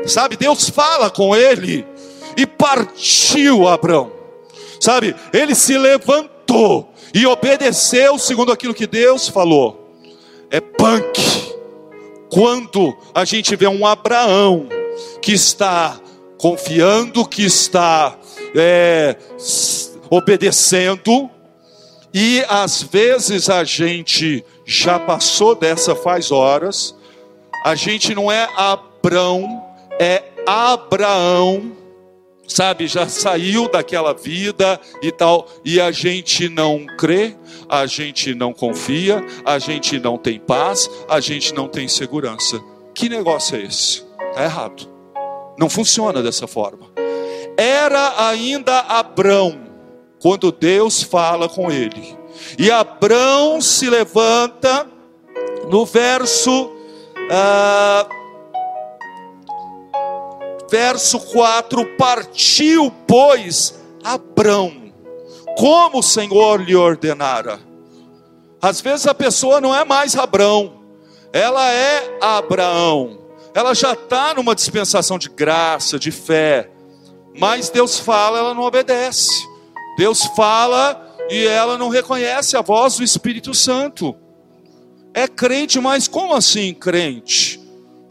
Sabe, 0.06 0.36
Deus 0.36 0.70
fala 0.70 1.10
com 1.10 1.36
ele 1.36 1.86
e 2.34 2.46
partiu 2.46 3.68
Abraão. 3.68 4.10
Sabe, 4.80 5.14
ele 5.34 5.54
se 5.54 5.76
levantou 5.76 6.92
e 7.12 7.26
obedeceu 7.26 8.18
segundo 8.18 8.52
aquilo 8.52 8.74
que 8.74 8.86
Deus 8.86 9.28
falou. 9.28 9.94
É 10.50 10.60
punk 10.60 11.54
quando 12.30 12.96
a 13.14 13.24
gente 13.24 13.54
vê 13.54 13.66
um 13.66 13.86
Abraão 13.86 14.68
que 15.20 15.32
está 15.32 16.00
confiando 16.38 17.26
que 17.26 17.44
está 17.44 18.16
é, 18.54 19.16
obedecendo, 20.10 21.30
e 22.12 22.42
às 22.48 22.82
vezes 22.82 23.50
a 23.50 23.64
gente 23.64 24.44
já 24.64 24.98
passou 24.98 25.54
dessa 25.54 25.94
faz 25.94 26.30
horas, 26.30 26.94
a 27.64 27.74
gente 27.74 28.14
não 28.14 28.30
é 28.30 28.48
Abrão, 28.56 29.62
é 29.98 30.22
Abraão, 30.46 31.72
sabe, 32.48 32.86
já 32.86 33.08
saiu 33.08 33.68
daquela 33.68 34.14
vida 34.14 34.80
e 35.02 35.10
tal, 35.10 35.48
e 35.64 35.80
a 35.80 35.90
gente 35.90 36.48
não 36.48 36.86
crê, 36.96 37.36
a 37.68 37.86
gente 37.86 38.34
não 38.34 38.52
confia, 38.52 39.24
a 39.44 39.58
gente 39.58 39.98
não 39.98 40.16
tem 40.16 40.38
paz, 40.38 40.88
a 41.08 41.20
gente 41.20 41.52
não 41.52 41.68
tem 41.68 41.88
segurança. 41.88 42.60
Que 42.94 43.08
negócio 43.08 43.56
é 43.56 43.62
esse? 43.62 44.04
Está 44.30 44.44
errado. 44.44 44.95
Não 45.58 45.70
funciona 45.70 46.22
dessa 46.22 46.46
forma. 46.46 46.86
Era 47.56 48.28
ainda 48.28 48.80
Abrão, 48.80 49.58
quando 50.20 50.52
Deus 50.52 51.02
fala 51.02 51.48
com 51.48 51.70
ele. 51.70 52.16
E 52.58 52.70
Abrão 52.70 53.60
se 53.60 53.88
levanta, 53.88 54.86
no 55.70 55.86
verso, 55.86 56.70
ah, 57.30 58.06
verso 60.70 61.18
4: 61.18 61.96
Partiu, 61.96 62.92
pois, 63.06 63.80
Abrão, 64.04 64.92
como 65.56 66.00
o 66.00 66.02
Senhor 66.02 66.60
lhe 66.60 66.76
ordenara. 66.76 67.58
Às 68.60 68.82
vezes 68.82 69.06
a 69.06 69.14
pessoa 69.14 69.60
não 69.60 69.74
é 69.74 69.84
mais 69.84 70.14
Abrão, 70.14 70.82
ela 71.32 71.70
é 71.72 72.18
Abraão 72.20 73.25
ela 73.56 73.74
já 73.74 73.94
está 73.94 74.34
numa 74.34 74.54
dispensação 74.54 75.18
de 75.18 75.30
graça, 75.30 75.98
de 75.98 76.10
fé, 76.10 76.68
mas 77.38 77.70
Deus 77.70 77.98
fala, 77.98 78.38
ela 78.38 78.52
não 78.52 78.62
obedece. 78.62 79.30
Deus 79.96 80.24
fala 80.36 81.16
e 81.30 81.46
ela 81.46 81.78
não 81.78 81.88
reconhece 81.88 82.54
a 82.54 82.60
voz 82.60 82.98
do 82.98 83.02
Espírito 83.02 83.54
Santo. 83.54 84.14
É 85.14 85.26
crente, 85.26 85.80
mas 85.80 86.06
como 86.06 86.34
assim 86.34 86.74
crente? 86.74 87.58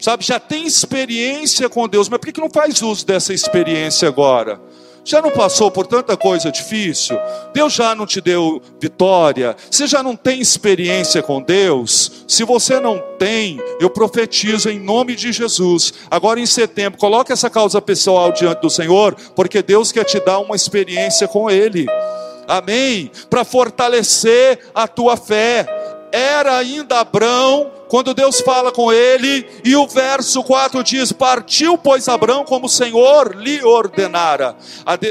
Sabe, 0.00 0.24
já 0.24 0.40
tem 0.40 0.66
experiência 0.66 1.68
com 1.68 1.86
Deus, 1.86 2.08
mas 2.08 2.18
por 2.18 2.32
que 2.32 2.40
não 2.40 2.50
faz 2.50 2.82
uso 2.82 3.06
dessa 3.06 3.32
experiência 3.32 4.08
agora? 4.08 4.60
Já 5.06 5.22
não 5.22 5.30
passou 5.30 5.70
por 5.70 5.86
tanta 5.86 6.16
coisa 6.16 6.50
difícil? 6.50 7.16
Deus 7.54 7.72
já 7.72 7.94
não 7.94 8.04
te 8.04 8.20
deu 8.20 8.60
vitória? 8.80 9.54
Você 9.70 9.86
já 9.86 10.02
não 10.02 10.16
tem 10.16 10.40
experiência 10.40 11.22
com 11.22 11.40
Deus? 11.40 12.24
Se 12.26 12.42
você 12.42 12.80
não 12.80 13.00
tem, 13.16 13.60
eu 13.78 13.88
profetizo 13.88 14.68
em 14.68 14.80
nome 14.80 15.14
de 15.14 15.30
Jesus. 15.30 15.94
Agora 16.10 16.40
em 16.40 16.46
setembro, 16.46 16.98
coloque 16.98 17.32
essa 17.32 17.48
causa 17.48 17.80
pessoal 17.80 18.32
diante 18.32 18.60
do 18.62 18.68
Senhor, 18.68 19.14
porque 19.36 19.62
Deus 19.62 19.92
quer 19.92 20.02
te 20.02 20.18
dar 20.18 20.40
uma 20.40 20.56
experiência 20.56 21.28
com 21.28 21.48
Ele. 21.48 21.86
Amém? 22.48 23.08
Para 23.30 23.44
fortalecer 23.44 24.58
a 24.74 24.88
tua 24.88 25.16
fé. 25.16 25.68
Era 26.10 26.56
ainda 26.56 26.98
Abraão 26.98 27.75
quando 27.88 28.14
Deus 28.14 28.40
fala 28.40 28.72
com 28.72 28.92
ele, 28.92 29.46
e 29.64 29.76
o 29.76 29.86
verso 29.86 30.42
4 30.42 30.82
diz: 30.82 31.12
Partiu, 31.12 31.78
pois, 31.78 32.08
Abraão 32.08 32.44
como 32.44 32.66
o 32.66 32.70
Senhor 32.70 33.34
lhe 33.36 33.62
ordenara. 33.62 34.56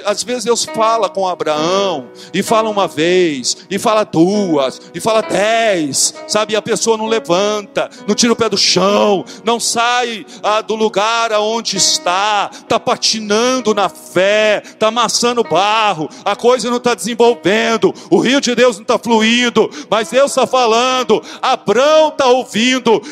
Às 0.05 0.24
vezes 0.24 0.46
Deus 0.46 0.65
fala 0.65 1.10
com 1.10 1.27
Abraão, 1.27 2.10
e 2.34 2.44
fala 2.44 2.70
uma 2.70 2.88
vez, 2.88 3.58
e 3.70 3.79
fala 3.79 4.03
duas, 4.03 4.82
e 4.94 5.00
fala 5.00 5.22
dez, 5.22 6.13
sabe? 6.27 6.53
E 6.53 6.55
a 6.55 6.62
pessoa 6.62 6.98
não 6.98 7.08
levanta, 7.08 7.89
não 8.08 8.15
tira 8.15 8.34
o 8.34 8.36
pé 8.36 8.50
do 8.50 8.58
chão, 8.58 9.24
não 9.44 9.60
sai 9.60 10.25
ah, 10.44 10.62
do 10.62 10.75
lugar 10.75 11.32
aonde 11.32 11.77
está, 11.77 12.50
está 12.53 12.79
patinando 12.79 13.74
na 13.74 13.88
fé, 13.88 14.62
está 14.65 14.88
amassando 14.88 15.44
barro, 15.44 16.10
a 16.24 16.36
coisa 16.36 16.70
não 16.70 16.77
está 16.77 16.94
desenvolvendo, 16.94 17.94
o 18.10 18.20
rio 18.20 18.41
de 18.41 18.53
Deus 18.53 18.75
não 18.75 18.84
está 18.84 19.00
fluindo, 19.00 19.70
mas 19.89 20.10
Deus 20.10 20.32
está 20.32 20.46
falando, 20.46 21.22
Abraão 21.41 22.10
está 22.10 22.25
ouvindo 22.27 22.65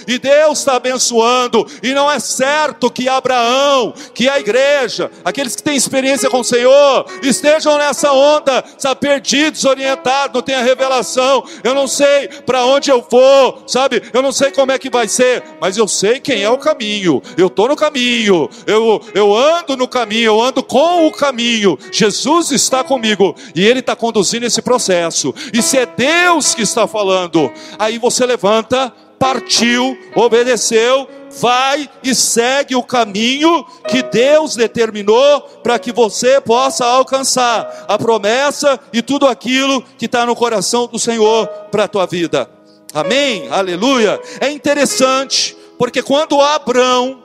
e 0.08 0.18
Deus 0.18 0.60
está 0.60 0.76
abençoando, 0.76 1.66
e 1.82 1.94
não 1.94 2.10
é 2.10 2.20
certo 2.20 2.90
que 2.90 3.08
Abraão, 3.08 3.94
que 4.14 4.28
a 4.30 4.40
igreja, 4.40 5.12
aqueles 5.24 5.56
que 5.56 5.64
têm 5.64 5.76
experiência 5.76 6.30
com 6.30 6.40
o 6.40 6.44
Senhor, 6.44 7.06
estejam 7.22 7.78
nessa 7.78 8.12
onda, 8.12 8.64
sabe, 8.78 9.02
perdidos, 9.02 9.66
orientados, 9.66 10.36
não 10.36 10.42
tem 10.42 10.56
a 10.56 10.62
revelação, 10.62 11.44
eu 11.64 11.74
não 11.74 11.88
sei 11.88 12.28
para 12.46 12.66
onde 12.66 12.90
eu 12.90 13.06
vou, 13.10 13.64
sabe, 13.68 14.02
eu 14.14 14.22
não 14.22 14.32
sei 14.32 14.52
como 14.52 14.72
é 14.72 14.80
que 14.80 14.90
vai 14.90 15.08
ser, 15.08 15.44
mas 15.60 15.78
eu 15.78 15.88
sei 15.88 16.20
quem 16.20 16.44
é 16.44 16.50
o 16.50 16.58
caminho, 16.58 17.22
eu 17.38 17.48
estou 17.48 17.68
no 17.68 17.76
caminho, 17.76 18.50
eu, 18.66 19.02
eu 19.14 19.36
ando 19.36 19.76
no 19.78 19.88
caminho, 19.88 20.26
eu 20.26 20.42
ando 20.42 20.64
com 20.64 21.08
o 21.08 21.12
caminho, 21.12 21.78
Jesus 21.92 22.52
está 22.52 22.84
comigo, 22.84 23.36
e 23.56 23.66
Ele 23.66 23.80
está 23.80 23.96
conduzindo 23.96 24.46
esse 24.46 24.62
processo, 24.62 25.34
e 25.54 25.62
se 25.62 25.78
é 25.78 25.86
Deus 25.86 26.56
que 26.56 26.62
está 26.62 26.88
falando, 26.88 27.52
aí 27.78 27.98
você 27.98 28.26
levanta, 28.26 28.94
partiu, 29.24 29.98
obedeceu, 30.15 31.08
vai 31.39 31.89
e 32.03 32.13
segue 32.13 32.75
o 32.75 32.84
caminho 32.84 33.65
que 33.88 34.03
Deus 34.03 34.53
determinou 34.53 35.39
para 35.63 35.80
que 35.80 35.94
você 35.94 36.42
possa 36.42 36.86
alcançar 36.86 37.86
a 37.88 37.98
promessa 37.98 38.77
e 38.92 39.01
tudo 39.01 39.25
aquilo 39.25 39.82
que 39.98 40.08
está 40.08 40.25
no 40.25 40.36
coração 40.36 40.88
do 40.88 41.00
Senhor 41.00 41.48
para 41.72 41.86
a 41.86 41.88
tua 41.88 42.06
vida. 42.06 42.50
Amém? 42.94 43.48
Aleluia. 43.50 44.20
É 44.42 44.51
interessante, 44.51 45.56
porque 45.80 46.03
quando 46.03 46.42
Abraão 46.42 47.24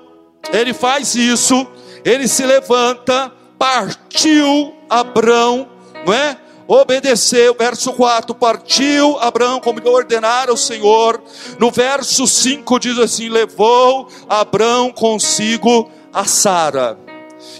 ele 0.53 0.73
faz 0.73 1.17
isso, 1.17 1.67
ele 2.05 2.29
se 2.29 2.47
levanta, 2.47 3.33
partiu 3.59 4.73
Abraão, 4.89 5.69
não 6.07 6.15
é? 6.15 6.39
Obedeceu. 6.69 7.55
Verso 7.55 7.93
4: 7.95 8.35
Partiu 8.35 9.19
Abraão 9.19 9.59
como 9.59 9.81
lhe 9.81 9.89
ordenara 9.89 10.53
o 10.53 10.57
Senhor. 10.57 11.21
No 11.59 11.71
verso 11.71 12.27
5 12.27 12.79
diz 12.79 12.99
assim: 12.99 13.31
Levou 13.31 14.07
Abraão 14.29 14.93
consigo 14.93 15.91
a 16.13 16.25
Sara. 16.25 16.99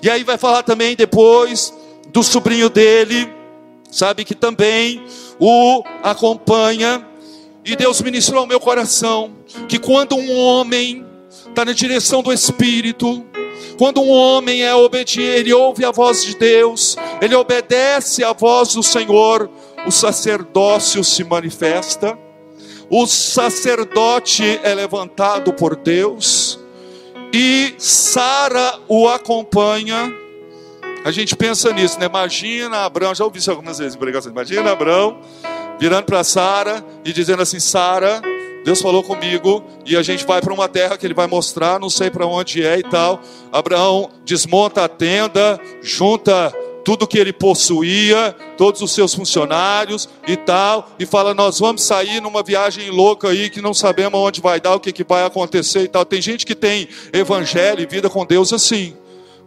E 0.03 0.11
aí 0.11 0.23
vai 0.23 0.37
falar 0.37 0.63
também 0.63 0.95
depois 0.95 1.73
do 2.09 2.23
sobrinho 2.23 2.69
dele, 2.69 3.33
sabe 3.91 4.25
que 4.25 4.35
também 4.35 5.03
o 5.41 5.83
acompanha. 6.03 7.05
E 7.65 7.77
Deus 7.77 8.01
ministrou 8.01 8.41
ao 8.41 8.47
meu 8.47 8.61
coração 8.61 9.33
que 9.69 9.79
quando 9.79 10.17
um 10.17 10.37
homem 10.37 11.05
está 11.49 11.65
na 11.65 11.73
direção 11.73 12.23
do 12.23 12.33
Espírito, 12.33 13.25
quando 13.79 14.03
um 14.03 14.11
homem 14.11 14.63
é 14.63 14.75
obediente, 14.75 15.23
ele 15.23 15.55
ouve 15.55 15.85
a 15.85 15.93
voz 15.93 16.25
de 16.25 16.37
Deus, 16.37 16.97
ele 17.23 17.35
obedece 17.37 18.25
à 18.25 18.33
voz 18.33 18.75
do 18.75 18.83
Senhor, 18.83 19.49
o 19.87 19.91
sacerdócio 19.93 21.05
se 21.05 21.23
manifesta, 21.23 22.19
o 22.91 23.07
sacerdote 23.07 24.59
é 24.65 24.75
levantado 24.75 25.53
por 25.53 25.77
Deus, 25.77 26.59
e 27.33 27.75
Sara 27.79 28.81
o 28.89 29.09
acompanha. 29.09 30.13
A 31.05 31.13
gente 31.13 31.37
pensa 31.37 31.73
nisso, 31.73 32.01
né? 32.01 32.07
Imagina 32.07 32.79
Abraão, 32.79 33.15
já 33.15 33.25
ouvi 33.25 33.39
isso 33.39 33.51
algumas 33.51 33.79
vezes. 33.79 33.97
Imagina 34.27 34.73
Abraão 34.73 35.21
virando 35.79 36.05
para 36.05 36.25
Sara 36.25 36.85
e 37.05 37.13
dizendo 37.13 37.43
assim: 37.43 37.61
Sara, 37.61 38.21
Deus 38.69 38.83
falou 38.83 39.03
comigo 39.03 39.65
e 39.87 39.97
a 39.97 40.03
gente 40.03 40.27
vai 40.27 40.43
para 40.43 40.53
uma 40.53 40.69
terra 40.69 40.99
que 40.99 41.07
ele 41.07 41.15
vai 41.15 41.27
mostrar, 41.27 41.81
não 41.81 41.89
sei 41.89 42.11
para 42.11 42.27
onde 42.27 42.63
é 42.63 42.79
e 42.79 42.83
tal. 42.83 43.19
Abraão 43.51 44.11
desmonta 44.27 44.85
a 44.85 44.89
tenda, 44.89 45.59
junta 45.81 46.55
tudo 46.85 47.07
que 47.07 47.17
ele 47.17 47.33
possuía, 47.33 48.37
todos 48.59 48.83
os 48.83 48.93
seus 48.93 49.15
funcionários 49.15 50.07
e 50.27 50.37
tal, 50.37 50.91
e 50.99 51.07
fala: 51.07 51.33
Nós 51.33 51.59
vamos 51.59 51.83
sair 51.83 52.21
numa 52.21 52.43
viagem 52.43 52.91
louca 52.91 53.31
aí 53.31 53.49
que 53.49 53.63
não 53.63 53.73
sabemos 53.73 54.21
onde 54.21 54.43
vai 54.43 54.61
dar, 54.61 54.75
o 54.75 54.81
que, 54.81 54.93
que 54.93 55.03
vai 55.03 55.25
acontecer 55.25 55.85
e 55.85 55.89
tal. 55.89 56.05
Tem 56.05 56.21
gente 56.21 56.45
que 56.45 56.55
tem 56.55 56.89
evangelho 57.11 57.81
e 57.81 57.87
vida 57.87 58.11
com 58.11 58.27
Deus 58.27 58.53
assim 58.53 58.98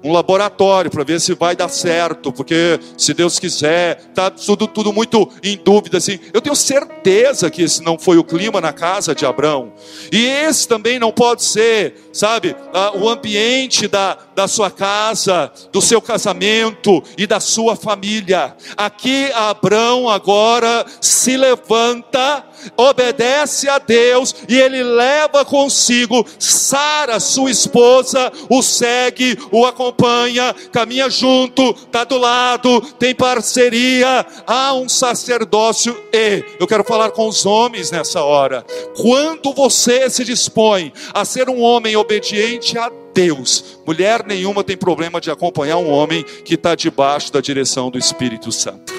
um 0.04 0.12
laboratório 0.12 0.90
para 0.90 1.04
ver 1.04 1.20
se 1.20 1.34
vai 1.34 1.56
dar 1.56 1.70
certo, 1.70 2.32
porque 2.32 2.80
se 2.98 3.14
Deus 3.14 3.40
quiser, 3.40 4.02
tá 4.14 4.30
tudo, 4.30 4.68
tudo 4.68 4.92
muito 4.92 5.30
em 5.44 5.58
dúvida 5.58 5.98
assim. 5.98 6.20
Eu 6.34 6.42
tenho 6.42 6.56
certeza 6.56 7.50
que 7.50 7.64
esse 7.64 7.84
não 7.84 7.98
foi 7.98 8.18
o 8.18 8.24
clima 8.24 8.60
na 8.60 8.74
casa 8.74 9.14
de 9.14 9.26
Abraão. 9.26 9.74
E 10.12 10.26
esse 10.26 10.68
também 10.68 11.00
não 11.00 11.12
pode 11.12 11.44
ser, 11.44 12.10
sabe, 12.12 12.56
o 12.96 13.08
ambiente 13.10 13.88
da, 13.88 14.18
da 14.36 14.48
sua 14.48 14.72
casa, 14.72 15.52
do 15.72 15.82
seu 15.82 16.02
casamento 16.02 17.04
e 17.18 17.28
da 17.28 17.40
sua 17.40 17.76
família. 17.76 18.56
Aqui 18.76 19.32
Abraão 19.34 20.10
agora 20.10 20.86
se 21.00 21.38
levanta 21.38 22.44
obedece 22.78 23.70
a 23.70 23.78
Deus 23.78 24.36
e 24.48 24.58
ele 24.58 24.84
leva 24.84 25.44
consigo 25.46 26.26
Sara, 26.40 27.20
sua 27.20 27.52
esposa, 27.52 28.32
o 28.50 28.62
segue, 28.62 29.38
o 29.52 29.66
acompanha, 29.66 30.54
caminha 30.72 31.10
junto, 31.10 31.72
está 31.72 32.04
do 32.04 32.18
lado, 32.18 32.82
tem 33.00 33.14
parceria, 33.14 34.26
há 34.46 34.74
um 34.74 34.88
sacerdócio 34.88 35.96
e 36.14 36.44
eu 36.60 36.68
quero 36.68 36.84
falar 36.84 37.12
com 37.12 37.28
os 37.28 37.46
homens 37.46 37.92
nessa 37.92 38.22
hora. 38.24 38.66
Quando 38.96 39.54
você 39.54 40.10
se 40.10 40.24
dispõe 40.24 40.94
a 41.14 41.26
ser 41.26 41.50
um 41.50 41.62
homem 41.62 41.96
obediente 41.96 42.78
a 42.78 42.92
Deus, 43.14 43.80
mulher 43.86 44.26
nenhuma 44.26 44.64
tem 44.64 44.78
problema 44.78 45.20
de 45.20 45.30
acompanhar 45.30 45.78
um 45.78 45.90
homem 45.90 46.24
que 46.24 46.56
está 46.56 46.76
debaixo 46.76 47.32
da 47.32 47.42
direção 47.42 47.90
do 47.90 47.98
Espírito 47.98 48.52
Santo. 48.52 48.94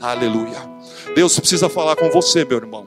Aleluia. 0.00 0.75
Deus 1.16 1.38
precisa 1.40 1.70
falar 1.70 1.96
com 1.96 2.10
você, 2.10 2.44
meu 2.44 2.58
irmão. 2.58 2.84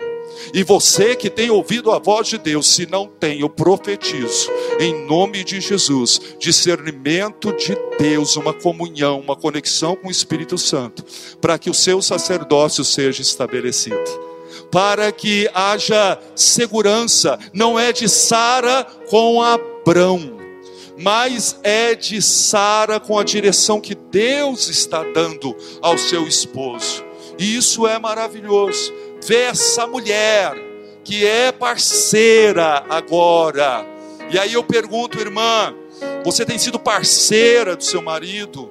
E 0.54 0.64
você 0.64 1.16
que 1.16 1.32
tem 1.32 1.50
ouvido 1.50 1.92
a 1.92 1.98
voz 1.98 2.28
de 2.28 2.38
Deus, 2.38 2.68
se 2.68 2.86
não 2.86 3.08
tem, 3.08 3.40
eu 3.40 3.50
profetizo, 3.50 4.52
em 4.80 5.08
nome 5.08 5.44
de 5.44 5.60
Jesus, 5.60 6.22
discernimento 6.38 7.52
de 7.54 7.76
Deus, 7.98 8.36
uma 8.36 8.54
comunhão, 8.54 9.20
uma 9.20 9.36
conexão 9.36 9.96
com 9.96 10.10
o 10.10 10.12
Espírito 10.12 10.60
Santo, 10.60 11.04
para 11.42 11.58
que 11.58 11.72
o 11.72 11.74
seu 11.74 12.04
sacerdócio 12.04 12.86
seja 12.86 13.22
estabelecido 13.24 14.30
para 14.72 15.12
que 15.12 15.50
haja 15.52 16.20
segurança, 16.36 17.40
não 17.52 17.80
é 17.80 17.92
de 17.92 18.08
Sara 18.08 18.86
com 19.10 19.42
Abrão, 19.42 20.38
mas 20.96 21.60
é 21.64 21.96
de 21.96 22.22
Sara 22.22 23.00
com 23.00 23.18
a 23.18 23.24
direção 23.24 23.82
que 23.82 23.96
Deus 23.96 24.68
está 24.68 25.04
dando 25.04 25.56
ao 25.82 25.98
seu 25.98 26.28
esposo. 26.28 27.09
E 27.40 27.56
isso 27.56 27.88
é 27.88 27.98
maravilhoso. 27.98 28.94
Ver 29.26 29.52
essa 29.52 29.88
mulher 29.88 30.54
que 31.06 31.26
é 31.26 31.52
parceira 31.52 32.84
agora. 32.90 33.86
E 34.30 34.38
aí 34.38 34.54
eu 34.54 34.64
pergunto, 34.64 35.20
irmã, 35.20 35.74
você 36.24 36.46
tem 36.46 36.58
sido 36.58 36.78
parceira 36.78 37.78
do 37.78 37.84
seu 37.84 38.02
marido 38.02 38.70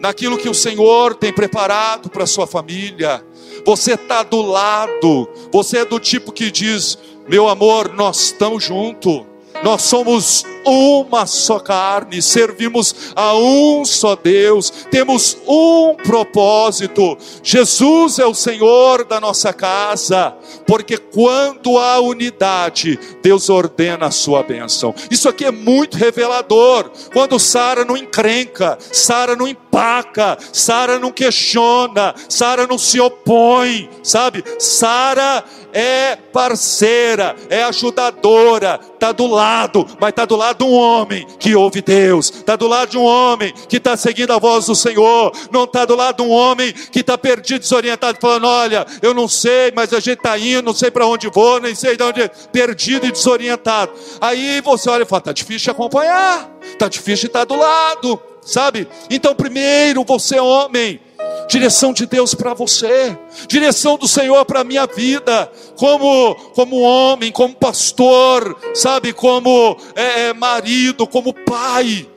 naquilo 0.00 0.36
que 0.36 0.48
o 0.48 0.54
Senhor 0.54 1.14
tem 1.14 1.32
preparado 1.32 2.10
para 2.10 2.26
sua 2.26 2.48
família? 2.48 3.24
Você 3.64 3.94
está 3.94 4.24
do 4.24 4.42
lado, 4.42 5.28
você 5.52 5.78
é 5.78 5.84
do 5.84 6.00
tipo 6.00 6.32
que 6.32 6.50
diz: 6.50 6.98
meu 7.28 7.48
amor, 7.48 7.94
nós 7.94 8.20
estamos 8.26 8.64
juntos 8.64 9.24
nós 9.62 9.82
somos 9.82 10.44
uma 10.66 11.26
só 11.26 11.58
carne, 11.58 12.22
servimos 12.22 13.12
a 13.14 13.34
um 13.34 13.84
só 13.84 14.16
Deus, 14.16 14.70
temos 14.90 15.36
um 15.46 15.94
propósito. 15.94 17.16
Jesus 17.42 18.18
é 18.18 18.26
o 18.26 18.34
Senhor 18.34 19.04
da 19.04 19.20
nossa 19.20 19.52
casa, 19.52 20.34
porque 20.66 20.96
quando 20.96 21.78
há 21.78 22.00
unidade, 22.00 22.98
Deus 23.22 23.50
ordena 23.50 24.06
a 24.06 24.10
sua 24.10 24.42
bênção. 24.42 24.94
Isso 25.10 25.28
aqui 25.28 25.44
é 25.44 25.50
muito 25.50 25.96
revelador. 25.96 26.90
Quando 27.12 27.38
Sara 27.38 27.84
não 27.84 27.96
encrenca, 27.96 28.78
Sara 28.80 29.36
não 29.36 29.46
empaca, 29.46 30.38
Sara 30.52 30.98
não 30.98 31.12
questiona, 31.12 32.14
Sara 32.28 32.66
não 32.66 32.78
se 32.78 33.00
opõe, 33.00 33.88
sabe? 34.02 34.42
Sara 34.58 35.44
é 35.74 36.16
parceira, 36.32 37.34
é 37.50 37.64
ajudadora, 37.64 38.78
está 38.94 39.10
do 39.10 39.26
lado, 39.26 39.84
mas 40.00 40.10
está 40.10 40.24
do 40.24 40.36
lado 40.36 40.64
de 40.64 40.70
um 40.70 40.72
homem 40.72 41.26
que 41.38 41.54
ouve 41.56 41.82
Deus, 41.82 42.30
está 42.30 42.54
do 42.54 42.68
lado 42.68 42.90
de 42.90 42.98
um 42.98 43.02
homem 43.04 43.52
que 43.68 43.78
está 43.78 43.96
seguindo 43.96 44.32
a 44.32 44.38
voz 44.38 44.66
do 44.66 44.74
Senhor, 44.76 45.32
não 45.50 45.64
está 45.64 45.84
do 45.84 45.96
lado 45.96 46.22
de 46.22 46.22
um 46.22 46.30
homem 46.30 46.72
que 46.72 47.00
está 47.00 47.18
perdido, 47.18 47.60
desorientado, 47.60 48.18
falando: 48.20 48.46
Olha, 48.46 48.86
eu 49.02 49.12
não 49.12 49.26
sei, 49.26 49.72
mas 49.74 49.92
a 49.92 49.98
gente 49.98 50.18
está 50.18 50.38
indo, 50.38 50.62
não 50.62 50.74
sei 50.74 50.90
para 50.90 51.06
onde 51.06 51.28
vou, 51.28 51.60
nem 51.60 51.74
sei 51.74 51.96
de 51.96 52.02
onde, 52.04 52.30
perdido 52.52 53.06
e 53.06 53.12
desorientado. 53.12 53.92
Aí 54.20 54.60
você 54.60 54.88
olha 54.88 55.02
e 55.02 55.06
fala: 55.06 55.20
Está 55.20 55.32
difícil 55.32 55.64
de 55.64 55.70
acompanhar, 55.70 56.48
está 56.62 56.88
difícil 56.88 57.22
de 57.22 57.26
estar 57.26 57.44
do 57.44 57.56
lado, 57.56 58.20
sabe? 58.40 58.86
Então, 59.10 59.34
primeiro, 59.34 60.04
você, 60.04 60.38
homem, 60.38 61.00
direção 61.48 61.92
de 61.92 62.06
Deus 62.06 62.34
para 62.34 62.54
você, 62.54 63.16
direção 63.46 63.96
do 63.96 64.08
Senhor 64.08 64.44
para 64.44 64.60
a 64.60 64.64
minha 64.64 64.86
vida, 64.86 65.50
como, 65.76 66.34
como 66.54 66.80
homem, 66.80 67.30
como 67.30 67.54
pastor, 67.54 68.56
sabe, 68.74 69.12
como 69.12 69.76
é, 69.94 70.28
é 70.28 70.32
marido, 70.32 71.06
como 71.06 71.32
pai, 71.32 72.08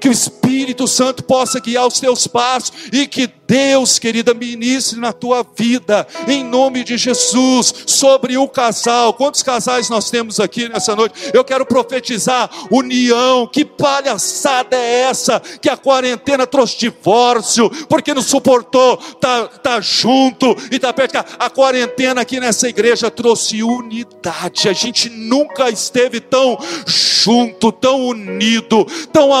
que 0.00 0.08
o 0.08 0.12
Espírito 0.12 0.41
Santo 0.86 1.24
possa 1.24 1.60
guiar 1.60 1.86
os 1.86 1.98
teus 1.98 2.26
passos 2.26 2.72
e 2.92 3.06
que 3.06 3.30
Deus, 3.52 3.98
querida, 3.98 4.32
ministre 4.32 4.98
na 4.98 5.12
tua 5.12 5.44
vida, 5.54 6.06
em 6.26 6.42
nome 6.42 6.82
de 6.84 6.96
Jesus, 6.96 7.74
sobre 7.86 8.38
o 8.38 8.48
casal. 8.48 9.12
Quantos 9.12 9.42
casais 9.42 9.90
nós 9.90 10.08
temos 10.08 10.40
aqui 10.40 10.70
nessa 10.70 10.96
noite? 10.96 11.14
Eu 11.34 11.44
quero 11.44 11.66
profetizar 11.66 12.50
união. 12.70 13.46
Que 13.46 13.62
palhaçada 13.62 14.74
é 14.74 15.02
essa? 15.02 15.38
Que 15.60 15.68
a 15.68 15.76
quarentena 15.76 16.46
trouxe 16.46 16.78
divórcio, 16.78 17.68
porque 17.90 18.14
não 18.14 18.22
suportou, 18.22 18.96
tá, 18.96 19.48
tá 19.48 19.80
junto 19.82 20.56
e 20.70 20.78
tá 20.78 20.90
perto. 20.90 21.18
A 21.38 21.50
quarentena 21.50 22.22
aqui 22.22 22.40
nessa 22.40 22.68
igreja 22.70 23.10
trouxe 23.10 23.62
unidade. 23.62 24.66
A 24.66 24.72
gente 24.72 25.10
nunca 25.10 25.68
esteve 25.68 26.20
tão 26.20 26.56
junto, 26.86 27.70
tão 27.70 28.06
unido, 28.06 28.86
tão 29.12 29.34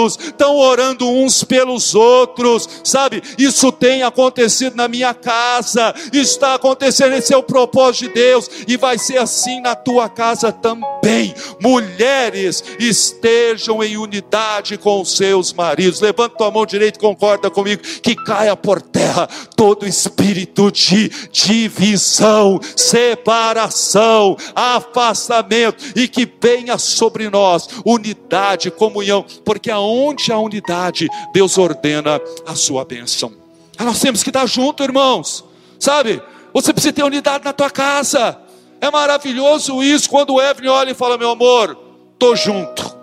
amorosos, 0.00 0.18
tão 0.36 0.56
orando 0.56 1.08
uns 1.08 1.44
pelos 1.44 1.94
outros, 1.94 2.68
sabe? 2.82 3.22
Isso 3.38 3.70
tem 3.70 4.02
acontecido 4.02 4.76
na 4.76 4.88
minha 4.88 5.12
casa, 5.12 5.94
está 6.12 6.54
acontecendo, 6.54 7.14
esse 7.14 7.34
é 7.34 7.36
o 7.36 7.42
propósito 7.42 8.08
de 8.08 8.14
Deus, 8.14 8.50
e 8.66 8.76
vai 8.76 8.98
ser 8.98 9.18
assim 9.18 9.60
na 9.60 9.74
tua 9.74 10.08
casa 10.08 10.52
também. 10.52 11.34
Mulheres 11.60 12.62
estejam 12.78 13.82
em 13.82 13.96
unidade 13.96 14.78
com 14.78 15.00
os 15.00 15.16
seus 15.16 15.52
maridos. 15.52 16.00
Levanta 16.00 16.36
tua 16.36 16.50
mão 16.50 16.64
direita 16.64 16.98
e 16.98 17.00
concorda 17.00 17.50
comigo 17.50 17.82
que 18.02 18.14
caia 18.14 18.56
por 18.56 18.80
terra 18.80 19.28
todo 19.56 19.86
espírito 19.86 20.70
de 20.70 21.10
divisão, 21.32 22.60
separação, 22.76 24.36
afastamento 24.54 25.84
e 25.96 26.06
que 26.06 26.28
venha 26.40 26.78
sobre 26.78 27.28
nós 27.28 27.68
unidade, 27.84 28.70
comunhão, 28.70 29.24
porque 29.44 29.70
aonde 29.70 29.89
há 30.32 30.38
unidade, 30.38 31.08
Deus 31.32 31.58
ordena 31.58 32.20
a 32.46 32.54
sua 32.54 32.84
bênção. 32.84 33.32
Ah, 33.76 33.84
nós 33.84 34.00
temos 34.00 34.22
que 34.22 34.30
estar 34.30 34.46
junto, 34.46 34.82
irmãos. 34.82 35.44
Sabe? 35.78 36.22
Você 36.52 36.72
precisa 36.72 36.92
ter 36.92 37.02
unidade 37.02 37.44
na 37.44 37.52
tua 37.52 37.70
casa. 37.70 38.38
É 38.80 38.90
maravilhoso 38.90 39.82
isso 39.82 40.08
quando 40.08 40.34
o 40.34 40.40
Evelyn 40.40 40.70
olha 40.70 40.90
e 40.90 40.94
fala: 40.94 41.18
Meu 41.18 41.30
amor, 41.30 41.76
tô 42.18 42.34
junto, 42.36 42.96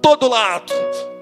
todo 0.00 0.28
lado, 0.28 0.72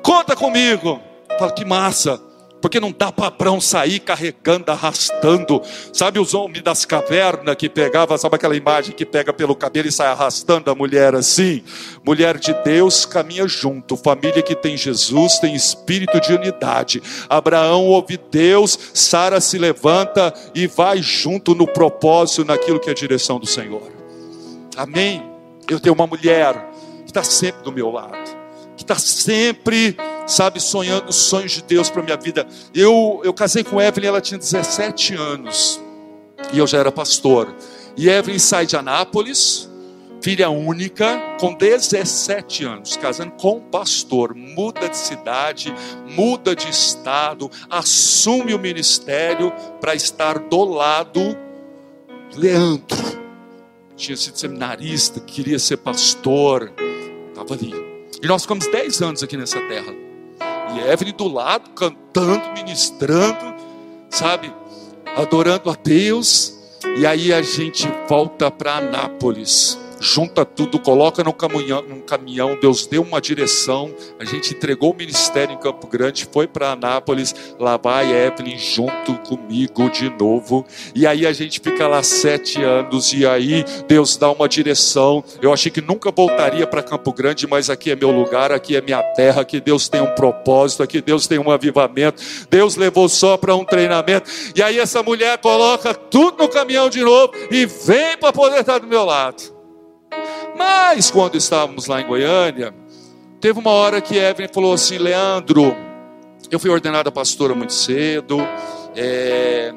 conta 0.02 0.34
comigo. 0.34 1.00
Fala 1.38 1.52
que 1.52 1.64
massa 1.64 2.20
porque 2.62 2.78
não 2.78 2.94
dá 2.96 3.10
para 3.10 3.26
Abrão 3.26 3.60
sair 3.60 3.98
carregando, 3.98 4.70
arrastando. 4.70 5.60
Sabe 5.92 6.20
os 6.20 6.32
homens 6.32 6.62
das 6.62 6.84
cavernas 6.84 7.56
que 7.56 7.68
pegavam, 7.68 8.16
sabe 8.16 8.36
aquela 8.36 8.56
imagem 8.56 8.94
que 8.94 9.04
pega 9.04 9.32
pelo 9.32 9.56
cabelo 9.56 9.88
e 9.88 9.92
sai 9.92 10.06
arrastando 10.06 10.70
a 10.70 10.74
mulher 10.74 11.14
assim? 11.14 11.62
Mulher 12.06 12.38
de 12.38 12.54
Deus 12.62 13.04
caminha 13.04 13.46
junto, 13.48 13.96
família 13.96 14.40
que 14.40 14.54
tem 14.54 14.76
Jesus 14.76 15.40
tem 15.40 15.54
espírito 15.54 16.20
de 16.20 16.32
unidade. 16.32 17.02
Abraão 17.28 17.86
ouve 17.86 18.18
Deus, 18.30 18.78
Sara 18.94 19.40
se 19.40 19.58
levanta 19.58 20.32
e 20.54 20.68
vai 20.68 21.02
junto 21.02 21.54
no 21.54 21.66
propósito, 21.66 22.44
naquilo 22.44 22.78
que 22.78 22.88
é 22.88 22.92
a 22.92 22.94
direção 22.94 23.40
do 23.40 23.46
Senhor. 23.46 23.90
Amém? 24.76 25.22
Eu 25.68 25.80
tenho 25.80 25.94
uma 25.94 26.06
mulher 26.06 26.54
que 27.04 27.10
está 27.10 27.24
sempre 27.24 27.64
do 27.64 27.72
meu 27.72 27.90
lado 27.90 28.42
que 28.76 28.84
está 28.84 28.96
sempre, 28.96 29.96
sabe, 30.32 30.60
sonhando 30.60 31.10
os 31.10 31.16
sonhos 31.16 31.52
de 31.52 31.62
Deus 31.62 31.90
para 31.90 32.02
minha 32.02 32.16
vida. 32.16 32.46
Eu, 32.74 33.20
eu 33.24 33.32
casei 33.32 33.62
com 33.62 33.80
Evelyn, 33.80 34.08
ela 34.08 34.20
tinha 34.20 34.38
17 34.38 35.14
anos 35.14 35.80
e 36.52 36.58
eu 36.58 36.66
já 36.66 36.78
era 36.78 36.90
pastor. 36.90 37.54
E 37.96 38.08
Evelyn 38.08 38.38
sai 38.38 38.66
de 38.66 38.76
Anápolis 38.76 39.70
filha 40.22 40.48
única, 40.48 41.36
com 41.40 41.52
17 41.52 42.64
anos, 42.64 42.96
casando 42.96 43.32
com 43.32 43.56
um 43.56 43.60
pastor, 43.60 44.34
muda 44.34 44.88
de 44.88 44.96
cidade, 44.96 45.74
muda 46.08 46.54
de 46.54 46.68
estado, 46.68 47.50
assume 47.68 48.54
o 48.54 48.58
ministério 48.58 49.52
para 49.80 49.96
estar 49.96 50.38
do 50.38 50.64
lado 50.64 51.36
Leandro. 52.36 53.20
Tinha 53.96 54.16
sido 54.16 54.38
seminarista, 54.38 55.18
queria 55.20 55.58
ser 55.58 55.78
pastor, 55.78 56.72
estava 57.28 57.54
ali. 57.54 57.74
E 58.22 58.26
nós 58.26 58.42
ficamos 58.42 58.68
10 58.68 59.02
anos 59.02 59.22
aqui 59.24 59.36
nessa 59.36 59.60
terra. 59.66 59.92
E 60.76 60.90
Evelyn 60.90 61.14
do 61.14 61.28
lado, 61.28 61.70
cantando, 61.70 62.52
ministrando, 62.54 63.54
sabe? 64.10 64.52
Adorando 65.16 65.70
a 65.70 65.74
Deus. 65.74 66.58
E 66.96 67.06
aí 67.06 67.32
a 67.32 67.42
gente 67.42 67.88
volta 68.08 68.50
para 68.50 68.76
Anápolis 68.76 69.78
junta 70.02 70.44
tudo, 70.44 70.80
coloca 70.80 71.22
no 71.22 71.32
caminhão, 71.32 71.80
num 71.80 72.00
caminhão, 72.00 72.58
Deus 72.60 72.86
deu 72.88 73.02
uma 73.02 73.20
direção, 73.20 73.94
a 74.18 74.24
gente 74.24 74.52
entregou 74.52 74.92
o 74.92 74.96
ministério 74.96 75.54
em 75.54 75.58
Campo 75.58 75.86
Grande, 75.86 76.28
foi 76.30 76.48
para 76.48 76.72
Anápolis, 76.72 77.32
lá 77.56 77.76
vai 77.76 78.12
Evelyn 78.12 78.58
junto 78.58 79.14
comigo 79.20 79.88
de 79.90 80.10
novo, 80.10 80.66
e 80.92 81.06
aí 81.06 81.24
a 81.24 81.32
gente 81.32 81.60
fica 81.60 81.86
lá 81.86 82.02
sete 82.02 82.60
anos, 82.60 83.12
e 83.12 83.24
aí 83.24 83.64
Deus 83.86 84.16
dá 84.16 84.28
uma 84.32 84.48
direção, 84.48 85.22
eu 85.40 85.52
achei 85.52 85.70
que 85.70 85.80
nunca 85.80 86.10
voltaria 86.10 86.66
para 86.66 86.82
Campo 86.82 87.12
Grande, 87.12 87.46
mas 87.46 87.70
aqui 87.70 87.92
é 87.92 87.96
meu 87.96 88.10
lugar, 88.10 88.50
aqui 88.50 88.74
é 88.74 88.80
minha 88.80 89.02
terra, 89.14 89.42
aqui 89.42 89.60
Deus 89.60 89.88
tem 89.88 90.00
um 90.00 90.14
propósito, 90.16 90.82
aqui 90.82 91.00
Deus 91.00 91.28
tem 91.28 91.38
um 91.38 91.48
avivamento, 91.48 92.20
Deus 92.50 92.74
levou 92.74 93.08
só 93.08 93.36
para 93.36 93.54
um 93.54 93.64
treinamento, 93.64 94.28
e 94.56 94.60
aí 94.60 94.80
essa 94.80 95.00
mulher 95.00 95.38
coloca 95.38 95.94
tudo 95.94 96.42
no 96.42 96.48
caminhão 96.48 96.90
de 96.90 97.02
novo, 97.04 97.32
e 97.52 97.66
vem 97.66 98.18
para 98.18 98.32
poder 98.32 98.58
estar 98.60 98.78
do 98.80 98.86
meu 98.88 99.04
lado, 99.04 99.61
mas 100.62 101.10
quando 101.10 101.36
estávamos 101.36 101.86
lá 101.86 102.00
em 102.00 102.06
Goiânia, 102.06 102.72
teve 103.40 103.58
uma 103.58 103.70
hora 103.70 104.00
que 104.00 104.16
Evelyn 104.16 104.48
falou 104.52 104.74
assim: 104.74 104.96
Leandro, 104.96 105.74
eu 106.50 106.58
fui 106.60 106.70
ordenada 106.70 107.10
pastora 107.10 107.54
muito 107.54 107.72
cedo, 107.72 108.38
é, 108.94 109.72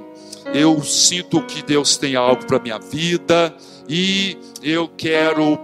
eu 0.54 0.84
sinto 0.84 1.42
que 1.42 1.64
Deus 1.64 1.98
tem 1.98 2.16
algo 2.16 2.46
para 2.46 2.60
minha 2.60 2.78
vida 2.78 3.56
e 3.90 4.38
eu 4.62 4.88
quero 4.88 5.60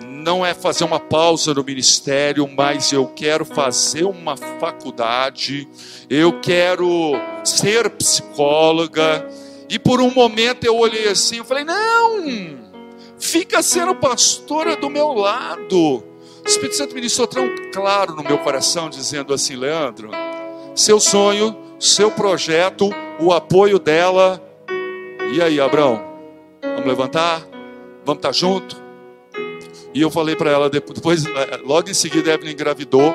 não 0.00 0.46
é 0.46 0.54
fazer 0.54 0.84
uma 0.84 1.00
pausa 1.00 1.52
no 1.52 1.64
ministério, 1.64 2.46
mas 2.46 2.92
eu 2.92 3.08
quero 3.08 3.44
fazer 3.44 4.04
uma 4.04 4.36
faculdade, 4.36 5.66
eu 6.08 6.38
quero 6.40 7.14
ser 7.42 7.90
psicóloga. 7.90 9.28
E 9.68 9.80
por 9.80 10.00
um 10.00 10.12
momento 10.12 10.64
eu 10.64 10.76
olhei 10.76 11.08
assim, 11.08 11.38
eu 11.38 11.44
falei: 11.44 11.64
"Não! 11.64 12.61
Fica 13.22 13.62
sendo 13.62 13.94
pastora 13.94 14.74
do 14.74 14.90
meu 14.90 15.12
lado. 15.12 16.02
O 16.44 16.44
Espírito 16.44 16.74
Santo 16.74 16.92
ministrou 16.92 17.24
tão 17.24 17.48
claro 17.72 18.16
no 18.16 18.24
meu 18.24 18.36
coração, 18.38 18.90
dizendo 18.90 19.32
assim: 19.32 19.54
Leandro, 19.54 20.10
seu 20.74 20.98
sonho, 20.98 21.56
seu 21.78 22.10
projeto, 22.10 22.90
o 23.20 23.32
apoio 23.32 23.78
dela. 23.78 24.42
E 25.32 25.40
aí, 25.40 25.60
Abraão? 25.60 26.02
Vamos 26.60 26.84
levantar? 26.84 27.46
Vamos 28.04 28.18
estar 28.18 28.32
junto? 28.32 28.82
E 29.94 30.02
eu 30.02 30.10
falei 30.10 30.34
para 30.34 30.50
ela, 30.50 30.68
depois, 30.68 31.24
eh, 31.24 31.60
logo 31.64 31.88
em 31.88 31.94
seguida, 31.94 32.32
Evelyn 32.32 32.54
engravidou. 32.54 33.14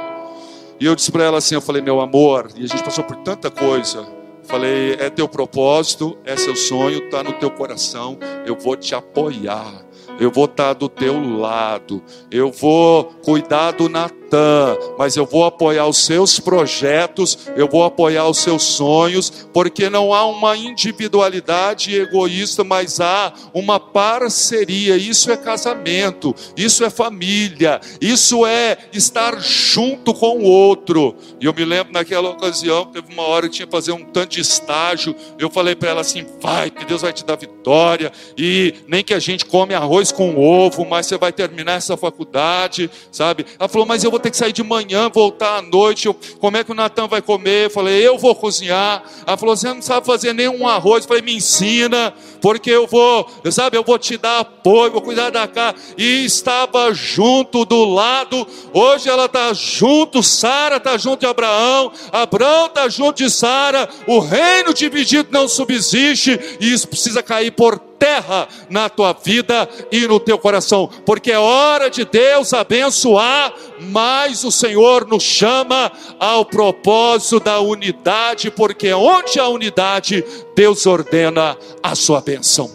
E 0.79 0.85
eu 0.85 0.95
disse 0.95 1.11
para 1.11 1.25
ela 1.25 1.39
assim: 1.39 1.55
Eu 1.55 1.61
falei, 1.61 1.81
meu 1.81 1.99
amor, 1.99 2.49
e 2.55 2.63
a 2.63 2.67
gente 2.67 2.81
passou 2.81 3.03
por 3.03 3.17
tanta 3.17 3.51
coisa. 3.51 4.07
Falei, 4.43 4.93
é 4.93 5.09
teu 5.09 5.27
propósito, 5.27 6.17
é 6.23 6.37
seu 6.37 6.55
sonho, 6.55 7.03
está 7.03 7.21
no 7.21 7.33
teu 7.33 7.51
coração, 7.51 8.17
eu 8.45 8.55
vou 8.55 8.77
te 8.77 8.95
apoiar 8.95 9.85
eu 10.19 10.31
vou 10.31 10.45
estar 10.45 10.73
do 10.73 10.89
teu 10.89 11.37
lado, 11.37 12.01
eu 12.31 12.51
vou 12.51 13.05
cuidar 13.23 13.71
do 13.71 13.87
Natan, 14.27 14.77
mas 14.97 15.15
eu 15.15 15.25
vou 15.25 15.45
apoiar 15.45 15.87
os 15.87 15.97
seus 15.97 16.39
projetos, 16.39 17.37
eu 17.55 17.67
vou 17.67 17.83
apoiar 17.83 18.27
os 18.27 18.37
seus 18.37 18.63
sonhos, 18.63 19.47
porque 19.53 19.89
não 19.89 20.13
há 20.13 20.25
uma 20.25 20.55
individualidade 20.55 21.95
egoísta, 21.95 22.63
mas 22.63 22.99
há 22.99 23.33
uma 23.53 23.79
parceria. 23.79 24.97
Isso 24.97 25.31
é 25.31 25.37
casamento, 25.37 26.35
isso 26.55 26.83
é 26.83 26.89
família, 26.89 27.79
isso 28.01 28.45
é 28.45 28.77
estar 28.93 29.39
junto 29.39 30.13
com 30.13 30.39
o 30.39 30.43
outro. 30.43 31.15
E 31.39 31.45
eu 31.45 31.53
me 31.53 31.65
lembro 31.65 31.93
naquela 31.93 32.29
ocasião, 32.29 32.85
teve 32.85 33.13
uma 33.13 33.23
hora 33.23 33.47
que 33.47 33.55
tinha 33.55 33.65
que 33.65 33.71
fazer 33.71 33.91
um 33.91 34.03
tanto 34.03 34.35
de 34.35 34.41
estágio, 34.41 35.15
eu 35.39 35.49
falei 35.49 35.75
para 35.75 35.89
ela 35.89 36.01
assim: 36.01 36.25
vai, 36.41 36.69
que 36.69 36.85
Deus 36.85 37.01
vai 37.01 37.13
te 37.13 37.25
dar 37.25 37.35
vitória, 37.35 38.11
e 38.37 38.73
nem 38.87 39.03
que 39.03 39.13
a 39.13 39.19
gente 39.19 39.45
come 39.45 39.73
arroz 39.73 40.11
com 40.11 40.37
ovo, 40.37 40.85
mas 40.85 41.05
você 41.05 41.17
vai 41.17 41.31
terminar 41.31 41.73
essa 41.73 41.95
faculdade, 41.95 42.89
sabe? 43.11 43.45
Ela 43.59 43.69
falou, 43.69 43.87
mas 43.87 44.03
eu 44.03 44.11
vou 44.11 44.16
ter 44.19 44.31
que 44.31 44.37
sair 44.37 44.53
de 44.53 44.63
manhã, 44.63 45.09
voltar 45.09 45.57
à 45.57 45.61
noite, 45.61 46.07
eu, 46.07 46.15
como 46.39 46.57
é 46.57 46.63
que 46.63 46.71
o 46.71 46.75
Natan 46.75 47.07
vai 47.07 47.21
comer? 47.21 47.65
Eu 47.65 47.69
falei, 47.69 48.07
eu 48.07 48.17
vou 48.17 48.35
cozinhar. 48.35 49.03
Ela 49.25 49.37
falou, 49.37 49.55
você 49.55 49.73
não 49.73 49.81
sabe 49.81 50.05
fazer 50.05 50.33
nenhum 50.33 50.67
arroz. 50.67 51.03
Eu 51.03 51.07
falei, 51.07 51.23
me 51.23 51.35
ensina, 51.35 52.13
porque 52.41 52.69
eu 52.69 52.87
vou, 52.87 53.29
sabe, 53.51 53.77
eu 53.77 53.83
vou 53.83 53.97
te 53.97 54.17
dar 54.17 54.39
apoio, 54.39 54.91
vou 54.91 55.01
cuidar 55.01 55.29
da 55.29 55.47
casa. 55.47 55.75
E 55.97 56.25
estava 56.25 56.93
junto 56.93 57.65
do 57.65 57.85
lado, 57.85 58.47
hoje 58.73 59.09
ela 59.09 59.25
está 59.25 59.53
junto, 59.53 60.23
Sara 60.23 60.77
está 60.77 60.97
junto 60.97 61.21
de 61.21 61.25
Abraão, 61.25 61.91
Abraão 62.11 62.67
está 62.67 62.87
junto 62.89 63.17
de 63.17 63.29
Sara, 63.29 63.89
o 64.05 64.19
reino 64.19 64.73
dividido 64.73 65.29
não 65.31 65.47
subsiste, 65.47 66.39
e 66.59 66.71
isso 66.71 66.87
precisa 66.87 67.23
cair 67.23 67.51
por 67.51 67.79
terra 67.97 68.47
na 68.69 68.89
tua 68.89 69.13
vida 69.13 69.67
e 69.91 70.07
no 70.07 70.19
teu 70.19 70.37
coração, 70.37 70.89
porque 71.05 71.31
é 71.31 71.39
hora 71.39 71.89
de 71.89 72.05
Deus 72.05 72.53
abençoar, 72.53 73.53
mas 73.79 74.43
o 74.43 74.51
Senhor 74.51 75.07
nos 75.07 75.23
chama 75.23 75.91
ao 76.19 76.45
propósito 76.45 77.39
da 77.39 77.59
unidade, 77.59 78.51
porque 78.51 78.93
onde 78.93 79.39
há 79.39 79.47
unidade, 79.47 80.23
Deus 80.55 80.85
ordena 80.85 81.57
a 81.81 81.95
sua 81.95 82.21
bênção. 82.21 82.69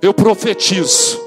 Eu 0.00 0.12
profetizo 0.12 1.22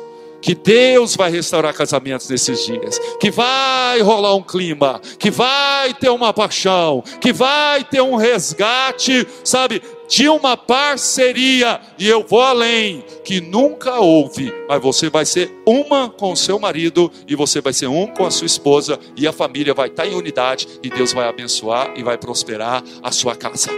que 0.45 0.53
Deus 0.53 1.15
vai 1.15 1.31
restaurar 1.31 1.73
casamentos 1.73 2.29
nesses 2.29 2.63
dias, 2.67 2.99
que 3.19 3.31
vai 3.31 3.99
rolar 4.01 4.35
um 4.35 4.43
clima, 4.43 5.01
que 5.17 5.31
vai 5.31 5.91
ter 5.95 6.09
uma 6.09 6.31
paixão, 6.31 7.03
que 7.19 7.33
vai 7.33 7.83
ter 7.83 8.01
um 8.01 8.15
resgate, 8.15 9.27
sabe, 9.43 9.81
de 10.07 10.29
uma 10.29 10.55
parceria, 10.55 11.79
e 11.97 12.07
eu 12.07 12.25
vou 12.27 12.41
além, 12.41 13.03
que 13.23 13.41
nunca 13.41 13.99
houve, 13.99 14.53
mas 14.67 14.81
você 14.81 15.09
vai 15.09 15.25
ser 15.25 15.51
uma 15.65 16.09
com 16.09 16.31
o 16.31 16.37
seu 16.37 16.59
marido, 16.59 17.11
e 17.27 17.35
você 17.35 17.61
vai 17.61 17.73
ser 17.73 17.87
um 17.87 18.07
com 18.07 18.25
a 18.25 18.31
sua 18.31 18.45
esposa, 18.45 18.99
e 19.15 19.27
a 19.27 19.33
família 19.33 19.73
vai 19.73 19.87
estar 19.87 20.05
em 20.05 20.15
unidade, 20.15 20.67
e 20.83 20.89
Deus 20.89 21.13
vai 21.13 21.27
abençoar 21.27 21.93
e 21.95 22.03
vai 22.03 22.17
prosperar 22.17 22.83
a 23.01 23.11
sua 23.11 23.35
casa. 23.35 23.71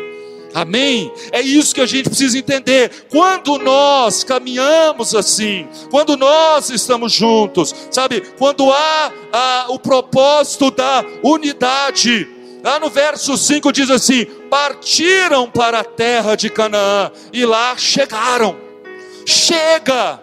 Amém? 0.54 1.12
É 1.32 1.42
isso 1.42 1.76
que 1.76 1.82
a 1.82 1.86
gente 1.86 2.10
precisa 2.10 2.38
entender. 2.38 2.90
Quando 3.12 3.58
nós 3.60 4.24
caminhamos 4.24 5.13
assim, 5.13 5.68
quando 5.92 6.18
nós 6.18 6.70
estamos 6.70 7.13
juntos, 7.13 7.76
sabe? 7.92 8.22
Quando 8.40 8.72
há, 8.72 9.12
há 9.32 9.66
o 9.70 9.78
propósito 9.78 10.72
da 10.72 11.06
unidade. 11.24 12.37
Lá 12.68 12.82
no 12.82 12.90
verso 12.90 13.38
5 13.38 13.72
diz 13.72 13.90
assim: 13.90 14.26
partiram 14.50 15.50
para 15.50 15.80
a 15.80 15.84
terra 15.86 16.36
de 16.36 16.50
Canaã 16.50 17.10
e 17.32 17.46
lá 17.46 17.78
chegaram. 17.78 18.58
Chega! 19.26 20.20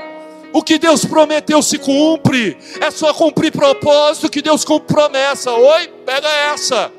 O 0.53 0.63
que 0.63 0.79
Deus 0.79 1.07
prometeu 1.07 1.63
se 1.63 1.79
cumpre. 1.79 2.59
É 2.83 2.91
só 2.91 3.15
cumprir 3.15 3.51
propósito 3.51 4.29
que 4.29 4.43
Deus 4.43 4.63
cumpre 4.63 4.95
promessa. 4.95 5.53
Oi, 5.53 5.89
pega 6.05 6.29
essa 6.53 6.93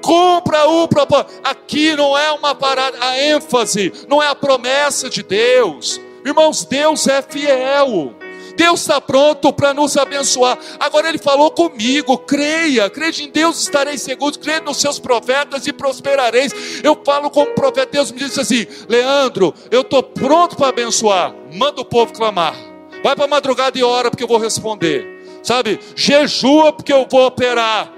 cumpra 0.00 0.68
o 0.68 0.86
propósito. 0.86 1.40
Aqui 1.42 1.96
não 1.96 2.16
é 2.16 2.30
uma 2.30 2.54
parada, 2.54 2.96
a 3.00 3.20
ênfase 3.20 3.92
não 4.08 4.22
é 4.22 4.28
a 4.28 4.34
promessa 4.36 5.10
de 5.10 5.24
Deus. 5.24 6.00
Irmãos, 6.24 6.64
Deus 6.64 7.08
é 7.08 7.20
fiel. 7.20 8.14
Deus 8.56 8.80
está 8.80 9.00
pronto 9.00 9.52
para 9.52 9.74
nos 9.74 9.96
abençoar. 9.96 10.58
Agora 10.78 11.08
Ele 11.08 11.18
falou 11.18 11.50
comigo: 11.50 12.18
creia, 12.18 12.88
crede 12.88 13.24
em 13.24 13.30
Deus, 13.30 13.60
estareis 13.60 14.02
seguros, 14.02 14.36
crede 14.36 14.64
nos 14.64 14.78
seus 14.78 14.98
profetas 14.98 15.66
e 15.66 15.72
prosperareis. 15.72 16.52
Eu 16.82 17.00
falo 17.04 17.30
como 17.30 17.52
profeta, 17.54 17.92
Deus 17.92 18.10
me 18.10 18.18
disse 18.18 18.40
assim: 18.40 18.66
Leandro, 18.88 19.54
eu 19.70 19.82
estou 19.82 20.02
pronto 20.02 20.56
para 20.56 20.68
abençoar. 20.68 21.34
Manda 21.52 21.80
o 21.80 21.84
povo 21.84 22.12
clamar. 22.12 22.54
Vai 23.02 23.14
para 23.14 23.24
a 23.24 23.28
madrugada 23.28 23.78
e 23.78 23.82
ora, 23.82 24.10
porque 24.10 24.24
eu 24.24 24.28
vou 24.28 24.38
responder. 24.38 25.06
Sabe, 25.42 25.78
jejua, 25.94 26.72
porque 26.72 26.92
eu 26.92 27.06
vou 27.10 27.26
operar. 27.26 27.92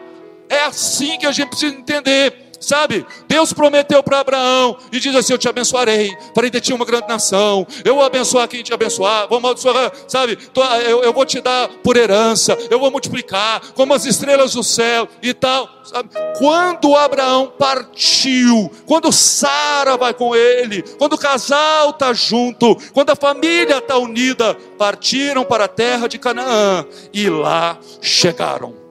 É 0.49 0.64
assim 0.64 1.19
que 1.19 1.27
a 1.27 1.33
gente 1.33 1.51
precisa 1.51 1.75
entender. 1.75 2.46
Sabe, 2.61 3.07
Deus 3.29 3.53
prometeu 3.53 4.03
para 4.03 4.21
Abraão 4.21 4.77
e 4.92 4.99
diz 4.99 5.14
assim: 5.14 5.33
Eu 5.33 5.38
te 5.38 5.49
abençoarei, 5.49 6.16
farei 6.35 6.51
de 6.51 6.61
ti 6.61 6.73
uma 6.73 6.85
grande 6.85 7.09
nação. 7.09 7.66
Eu 7.85 7.97
vou 7.97 8.05
abençoar 8.05 8.49
quem 8.49 8.62
te 8.62 8.73
abençoar, 8.73 9.29
vou 9.29 9.38
amaldiçoar, 9.38 9.92
sabe? 10.09 10.38
Eu, 10.87 11.12
vou 11.12 11.25
te 11.25 11.40
dar 11.40 11.69
por 11.83 11.97
herança, 11.97 12.57
eu 12.71 12.79
vou 12.79 12.90
multiplicar 12.90 13.61
como 13.75 13.95
as 13.95 14.05
estrelas 14.05 14.53
do 14.53 14.62
céu 14.62 15.09
e 15.23 15.33
tal. 15.33 15.69
Sabe? 15.85 16.11
Quando 16.38 16.97
Abraão 16.97 17.53
partiu, 17.59 18.71
quando 18.87 19.12
Sara 19.12 19.97
vai 19.97 20.12
com 20.12 20.35
ele, 20.35 20.83
quando 20.99 21.12
o 21.12 21.19
casal 21.19 21.90
está 21.90 22.12
junto, 22.12 22.77
quando 22.92 23.11
a 23.11 23.16
família 23.16 23.79
está 23.79 23.97
unida, 23.97 24.55
partiram 24.77 25.45
para 25.45 25.64
a 25.64 25.69
terra 25.69 26.09
de 26.09 26.19
Canaã 26.19 26.85
e 27.12 27.29
lá 27.31 27.79
chegaram 28.01 28.86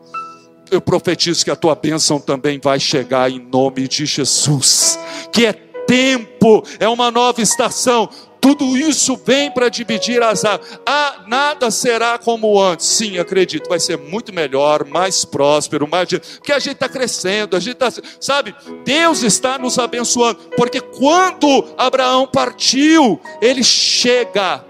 eu 0.72 0.82
profetizo 0.82 1.44
que 1.44 1.52
a 1.52 1.56
tua 1.56 1.76
bênção 1.76 2.20
também 2.20 2.60
vai 2.62 2.80
chegar 2.80 3.30
em 3.30 3.40
nome 3.40 3.88
de 3.88 4.06
Jesus. 4.06 5.00
Que 5.32 5.46
é 5.46 5.54
tempo, 5.54 6.64
é 6.80 6.88
uma 6.88 7.12
nova 7.12 7.42
estação. 7.42 8.10
Tudo 8.42 8.78
isso 8.78 9.20
vem 9.26 9.50
para 9.50 9.70
dividir 9.70 10.22
as 10.22 10.46
águas. 10.46 10.80
Ah, 10.86 11.24
nada 11.26 11.72
será 11.72 12.20
como 12.20 12.62
antes. 12.62 12.86
Sim, 12.86 13.18
acredito, 13.18 13.68
vai 13.68 13.80
ser 13.80 13.98
muito 13.98 14.32
melhor, 14.32 14.86
mais 14.86 15.26
próspero, 15.26 15.88
mais. 15.88 16.10
Porque 16.10 16.52
a 16.52 16.60
gente 16.60 16.74
está 16.74 16.88
crescendo, 16.88 17.56
a 17.56 17.60
gente 17.60 17.74
está. 17.74 17.92
Sabe, 18.20 18.54
Deus 18.84 19.24
está 19.24 19.58
nos 19.58 19.80
abençoando. 19.80 20.40
Porque 20.56 20.80
quando 20.80 21.74
Abraão 21.76 22.28
partiu, 22.28 23.20
ele 23.42 23.64
chega 23.64 24.64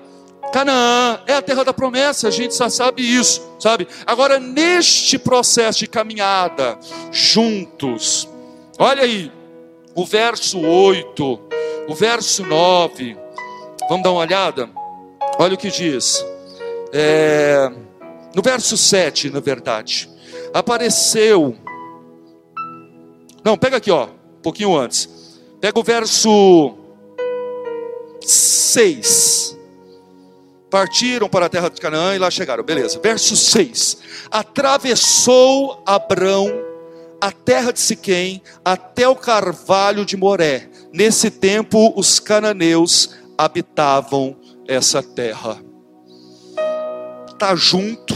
Canaã 0.52 1.20
é 1.28 1.34
a 1.34 1.42
terra 1.42 1.64
da 1.64 1.74
promessa, 1.74 2.28
a 2.28 2.32
gente 2.32 2.56
já 2.56 2.70
sabe 2.70 3.02
isso, 3.02 3.42
sabe? 3.60 3.88
Agora, 4.06 4.40
neste 4.40 5.18
processo 5.18 5.80
de 5.80 5.88
caminhada, 5.88 6.78
juntos, 7.12 8.28
olha 8.80 9.04
aí, 9.04 9.32
o 9.94 10.06
verso 10.06 10.60
8, 10.60 11.40
o 11.90 11.96
verso 11.96 12.46
9, 12.46 13.18
vamos 13.90 14.04
dar 14.04 14.12
uma 14.12 14.22
olhada? 14.22 14.70
Olha 15.38 15.56
o 15.56 15.58
que 15.58 15.70
diz, 15.70 16.26
é, 16.94 17.70
no 18.34 18.42
verso 18.42 18.78
7, 18.78 19.30
na 19.30 19.40
verdade, 19.40 20.10
apareceu, 20.54 21.56
não, 23.44 23.58
pega 23.58 23.78
aqui, 23.78 23.92
ó, 23.92 24.06
um 24.06 24.42
pouquinho 24.42 24.78
antes, 24.78 25.40
pega 25.60 25.78
o 25.78 25.84
verso 25.84 26.74
6 28.22 29.55
partiram 30.76 31.30
para 31.30 31.46
a 31.46 31.50
terra 31.50 31.70
de 31.70 31.80
Canaã 31.80 32.18
e 32.18 32.20
lá 32.20 32.30
chegaram. 32.30 32.62
Beleza. 32.62 33.00
Verso 33.02 33.34
6. 33.34 33.98
Atravessou 34.30 35.82
Abrão 35.86 36.52
a 37.22 37.32
terra 37.32 37.72
de 37.72 37.80
Siquém 37.80 38.42
até 38.64 39.08
o 39.08 39.16
carvalho 39.16 40.04
de 40.04 40.18
Moré. 40.18 40.70
Nesse 40.92 41.32
tempo 41.32 41.94
os 41.96 42.20
cananeus 42.20 43.12
habitavam 43.38 44.36
essa 44.68 45.02
terra. 45.02 45.62
Tá 47.40 47.56
junto, 47.56 48.14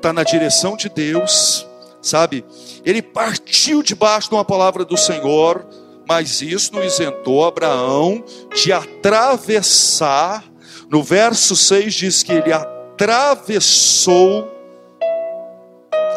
tá 0.00 0.12
na 0.12 0.22
direção 0.22 0.76
de 0.76 0.88
Deus, 0.88 1.66
sabe? 2.00 2.44
Ele 2.84 3.02
partiu 3.02 3.82
debaixo 3.82 4.28
de 4.28 4.36
uma 4.36 4.44
palavra 4.44 4.84
do 4.84 4.96
Senhor, 4.96 5.66
mas 6.08 6.40
isso 6.42 6.72
não 6.72 6.84
isentou 6.84 7.44
Abraão 7.44 8.24
de 8.54 8.72
atravessar 8.72 10.44
no 10.90 11.02
verso 11.02 11.56
6 11.56 11.94
diz 11.94 12.22
que 12.22 12.32
ele 12.32 12.52
atravessou 12.52 14.50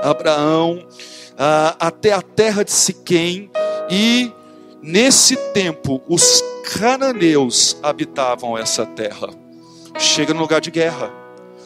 Abraão 0.01 0.86
ah, 1.38 1.75
até 1.79 2.13
a 2.13 2.21
terra 2.21 2.63
de 2.63 2.71
Siquém 2.71 3.49
e 3.89 4.32
nesse 4.82 5.36
tempo 5.51 6.01
os 6.08 6.43
cananeus 6.73 7.77
habitavam 7.82 8.58
essa 8.58 8.86
terra. 8.86 9.29
Chega 9.97 10.34
num 10.34 10.41
lugar 10.41 10.62
de 10.62 10.71
guerra, 10.71 11.12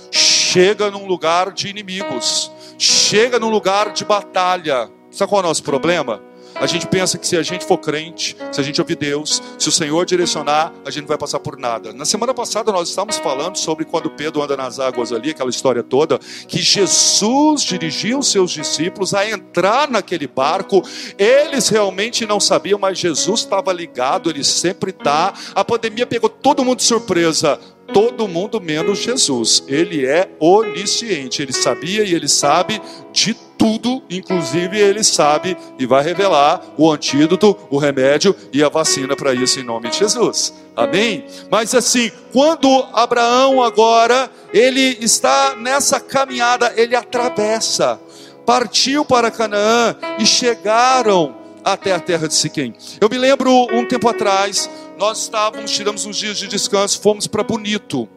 chega 0.10 0.90
num 0.90 1.06
lugar 1.06 1.52
de 1.52 1.68
inimigos, 1.68 2.52
chega 2.78 3.38
num 3.40 3.50
lugar 3.50 3.92
de 3.92 4.06
batalha. 4.06 4.90
Sabe 5.12 5.30
qual 5.30 5.42
é 5.42 5.46
o 5.46 5.48
nosso 5.48 5.64
problema? 5.64 6.22
A 6.64 6.66
gente 6.66 6.88
pensa 6.88 7.18
que 7.18 7.28
se 7.28 7.36
a 7.36 7.44
gente 7.44 7.66
for 7.66 7.78
crente, 7.78 8.38
se 8.50 8.62
a 8.62 8.64
gente 8.64 8.80
ouvir 8.80 8.96
Deus, 8.96 9.44
se 9.60 9.68
o 9.68 9.72
Senhor 9.72 10.06
direcionar, 10.06 10.72
a 10.86 10.90
gente 10.90 11.02
não 11.02 11.10
vai 11.10 11.18
passar 11.18 11.38
por 11.42 11.58
nada. 11.58 11.92
Na 11.92 12.06
semana 12.06 12.34
passada 12.34 12.72
nós 12.72 12.88
estávamos 12.88 13.18
falando 13.18 13.58
sobre 13.58 13.84
quando 13.84 14.10
Pedro 14.10 14.42
anda 14.42 14.56
nas 14.56 14.80
águas 14.80 15.12
ali, 15.12 15.32
aquela 15.32 15.50
história 15.50 15.84
toda, 15.84 16.18
que 16.48 16.62
Jesus 16.62 17.64
dirigiu 17.64 18.20
os 18.20 18.30
seus 18.30 18.50
discípulos 18.50 19.14
a 19.14 19.30
entrar 19.30 19.90
naquele 19.90 20.26
barco. 20.26 20.82
Eles 21.18 21.68
realmente 21.68 22.26
não 22.26 22.40
sabiam, 22.40 22.80
mas 22.80 22.98
Jesus 22.98 23.42
estava 23.42 23.74
ligado, 23.74 24.30
ele 24.30 24.42
sempre 24.42 24.92
está. 24.92 25.34
A 25.54 25.66
pandemia 25.66 26.08
pegou 26.08 26.30
todo 26.30 26.64
mundo 26.64 26.78
de 26.78 26.86
surpresa 26.86 27.60
todo 27.92 28.28
mundo 28.28 28.62
menos 28.62 29.00
Jesus. 29.00 29.64
Ele 29.68 30.06
é 30.06 30.30
onisciente, 30.40 31.42
ele 31.42 31.54
sabia 31.54 32.04
e 32.04 32.14
ele 32.14 32.28
sabe 32.28 32.82
de 33.12 33.34
tudo, 33.58 34.04
inclusive 34.10 34.78
ele 34.78 35.04
sabe 35.04 35.56
e 35.80 35.86
vai 35.86 36.04
revelar 36.04 36.62
o 36.78 36.92
antídoto, 36.92 37.58
o 37.70 37.78
remédio 37.78 38.36
e 38.52 38.64
a 38.64 38.70
vacina 38.70 39.16
para 39.16 39.34
isso 39.34 39.60
em 39.60 39.64
nome 39.64 39.90
de 39.90 40.00
Jesus. 40.00 40.54
Amém? 40.76 41.26
Mas 41.50 41.74
assim, 41.74 42.12
quando 42.32 42.68
Abraão 42.94 43.64
agora, 43.64 44.30
ele 44.54 44.98
está 45.00 45.56
nessa 45.56 46.00
caminhada, 46.00 46.74
ele 46.76 46.96
atravessa, 46.96 48.00
partiu 48.46 49.06
para 49.06 49.32
Canaã 49.32 49.96
e 50.20 50.26
chegaram 50.26 51.36
até 51.64 51.94
a 51.94 52.00
terra 52.00 52.28
de 52.28 52.34
Siquém. 52.34 52.74
Eu 53.00 53.10
me 53.10 53.18
lembro 53.18 53.50
um 53.72 53.86
tempo 53.86 54.10
atrás, 54.10 54.70
nós 54.98 55.24
estávamos, 55.24 55.72
tiramos 55.72 56.06
uns 56.06 56.18
dias 56.18 56.38
de 56.38 56.48
descanso, 56.48 57.02
fomos 57.02 57.28
para 57.28 57.44
Bonito 57.44 58.08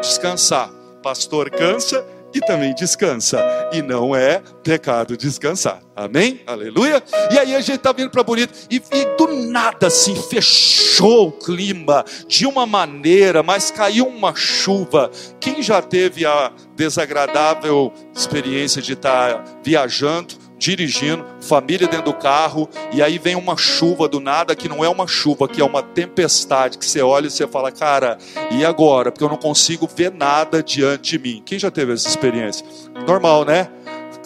descansar. 0.00 0.70
Pastor 1.02 1.50
cansa 1.50 2.04
e 2.34 2.40
também 2.40 2.74
descansa. 2.74 3.44
E 3.72 3.80
não 3.80 4.14
é 4.14 4.42
pecado 4.62 5.16
descansar. 5.16 5.80
Amém? 5.94 6.42
Aleluia. 6.46 7.02
E 7.30 7.38
aí 7.38 7.54
a 7.54 7.60
gente 7.60 7.76
está 7.76 7.92
vindo 7.92 8.10
para 8.10 8.22
Bonito 8.22 8.52
e, 8.70 8.76
e, 8.76 9.16
do 9.16 9.28
nada 9.50 9.86
assim 9.86 10.14
fechou 10.14 11.28
o 11.28 11.32
clima 11.32 12.04
de 12.26 12.46
uma 12.46 12.66
maneira, 12.66 13.42
mas 13.42 13.70
caiu 13.70 14.06
uma 14.06 14.34
chuva. 14.34 15.10
Quem 15.40 15.62
já 15.62 15.80
teve 15.80 16.26
a 16.26 16.52
desagradável 16.74 17.92
experiência 18.14 18.82
de 18.82 18.92
estar 18.92 19.34
tá 19.34 19.58
viajando? 19.62 20.45
Dirigindo, 20.58 21.24
família 21.40 21.86
dentro 21.86 22.06
do 22.06 22.14
carro, 22.14 22.68
e 22.92 23.02
aí 23.02 23.18
vem 23.18 23.34
uma 23.34 23.56
chuva 23.56 24.08
do 24.08 24.20
nada, 24.20 24.54
que 24.54 24.68
não 24.68 24.84
é 24.84 24.88
uma 24.88 25.06
chuva, 25.06 25.48
que 25.48 25.60
é 25.60 25.64
uma 25.64 25.82
tempestade, 25.82 26.78
que 26.78 26.86
você 26.86 27.02
olha 27.02 27.26
e 27.26 27.30
você 27.30 27.46
fala, 27.46 27.70
cara, 27.70 28.18
e 28.50 28.64
agora? 28.64 29.12
Porque 29.12 29.24
eu 29.24 29.28
não 29.28 29.36
consigo 29.36 29.88
ver 29.94 30.12
nada 30.12 30.62
diante 30.62 31.10
de 31.10 31.18
mim. 31.18 31.42
Quem 31.44 31.58
já 31.58 31.70
teve 31.70 31.92
essa 31.92 32.08
experiência? 32.08 32.66
Normal, 33.06 33.44
né? 33.44 33.68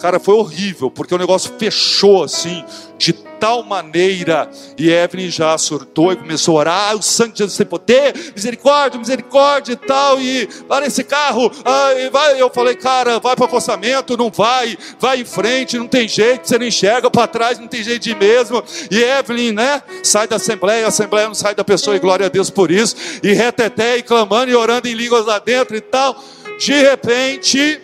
Cara, 0.01 0.19
foi 0.19 0.33
horrível, 0.33 0.89
porque 0.89 1.13
o 1.13 1.17
negócio 1.17 1.53
fechou 1.59 2.23
assim, 2.23 2.65
de 2.97 3.13
tal 3.13 3.61
maneira, 3.63 4.49
e 4.77 4.89
Evelyn 4.89 5.29
já 5.29 5.55
surtou 5.59 6.11
e 6.11 6.15
começou 6.15 6.57
a 6.57 6.59
orar, 6.59 6.95
o 6.95 7.03
sangue 7.03 7.33
de 7.33 7.37
Jesus 7.39 7.57
tem 7.57 7.67
poder, 7.67 8.33
misericórdia, 8.35 8.99
misericórdia 8.99 9.73
e 9.73 9.75
tal, 9.75 10.19
e 10.19 10.49
vai 10.67 10.81
nesse 10.81 11.03
carro, 11.03 11.51
ah, 11.63 11.89
vai, 12.11 12.41
eu 12.41 12.49
falei, 12.49 12.75
cara, 12.75 13.19
vai 13.19 13.35
para 13.35 13.45
acostamento, 13.45 14.17
não 14.17 14.31
vai, 14.31 14.75
vai 14.99 15.21
em 15.21 15.25
frente, 15.25 15.77
não 15.77 15.87
tem 15.87 16.07
jeito, 16.07 16.47
você 16.47 16.57
não 16.57 16.65
enxerga 16.65 17.09
para 17.09 17.27
trás, 17.27 17.59
não 17.59 17.67
tem 17.67 17.83
jeito 17.83 18.01
de 18.01 18.11
ir 18.11 18.17
mesmo, 18.17 18.63
e 18.89 19.03
Evelyn, 19.03 19.51
né, 19.51 19.83
sai 20.03 20.27
da 20.27 20.37
assembleia, 20.37 20.85
a 20.85 20.89
assembleia 20.89 21.27
não 21.27 21.35
sai 21.35 21.53
da 21.53 21.63
pessoa, 21.63 21.95
e 21.95 21.99
glória 21.99 22.25
a 22.25 22.29
Deus 22.29 22.49
por 22.49 22.71
isso, 22.71 22.95
e 23.21 23.33
reteté, 23.33 23.97
e 23.97 24.03
clamando, 24.03 24.51
e 24.51 24.55
orando 24.55 24.87
em 24.87 24.93
línguas 24.93 25.27
lá 25.27 25.37
dentro 25.37 25.75
e 25.75 25.81
tal, 25.81 26.15
de 26.59 26.73
repente, 26.73 27.79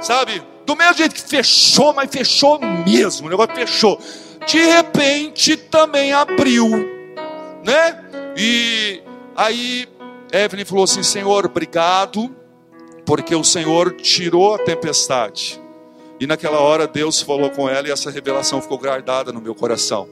sabe, 0.00 0.40
do 0.68 0.76
mesmo 0.76 0.98
jeito 0.98 1.14
que 1.14 1.22
fechou, 1.22 1.94
mas 1.94 2.10
fechou 2.10 2.60
mesmo, 2.60 3.26
o 3.26 3.30
negócio 3.30 3.54
fechou. 3.54 3.98
De 4.46 4.58
repente 4.58 5.56
também 5.56 6.12
abriu, 6.12 6.68
né? 7.64 8.04
E 8.36 9.02
aí 9.34 9.88
Evelyn 10.30 10.66
falou 10.66 10.84
assim: 10.84 11.02
Senhor, 11.02 11.46
obrigado, 11.46 12.36
porque 13.06 13.34
o 13.34 13.42
Senhor 13.42 13.92
tirou 13.92 14.56
a 14.56 14.58
tempestade. 14.58 15.58
E 16.20 16.26
naquela 16.26 16.60
hora 16.60 16.86
Deus 16.86 17.22
falou 17.22 17.48
com 17.48 17.66
ela 17.66 17.88
e 17.88 17.90
essa 17.90 18.10
revelação 18.10 18.60
ficou 18.60 18.76
guardada 18.76 19.32
no 19.32 19.40
meu 19.40 19.54
coração. 19.54 20.06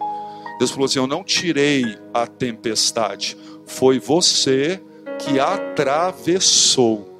Deus 0.58 0.70
falou 0.70 0.86
assim: 0.86 0.98
Eu 0.98 1.06
não 1.06 1.22
tirei 1.22 1.98
a 2.14 2.26
tempestade, 2.26 3.36
foi 3.66 3.98
você 3.98 4.80
que 5.18 5.38
atravessou 5.38 7.15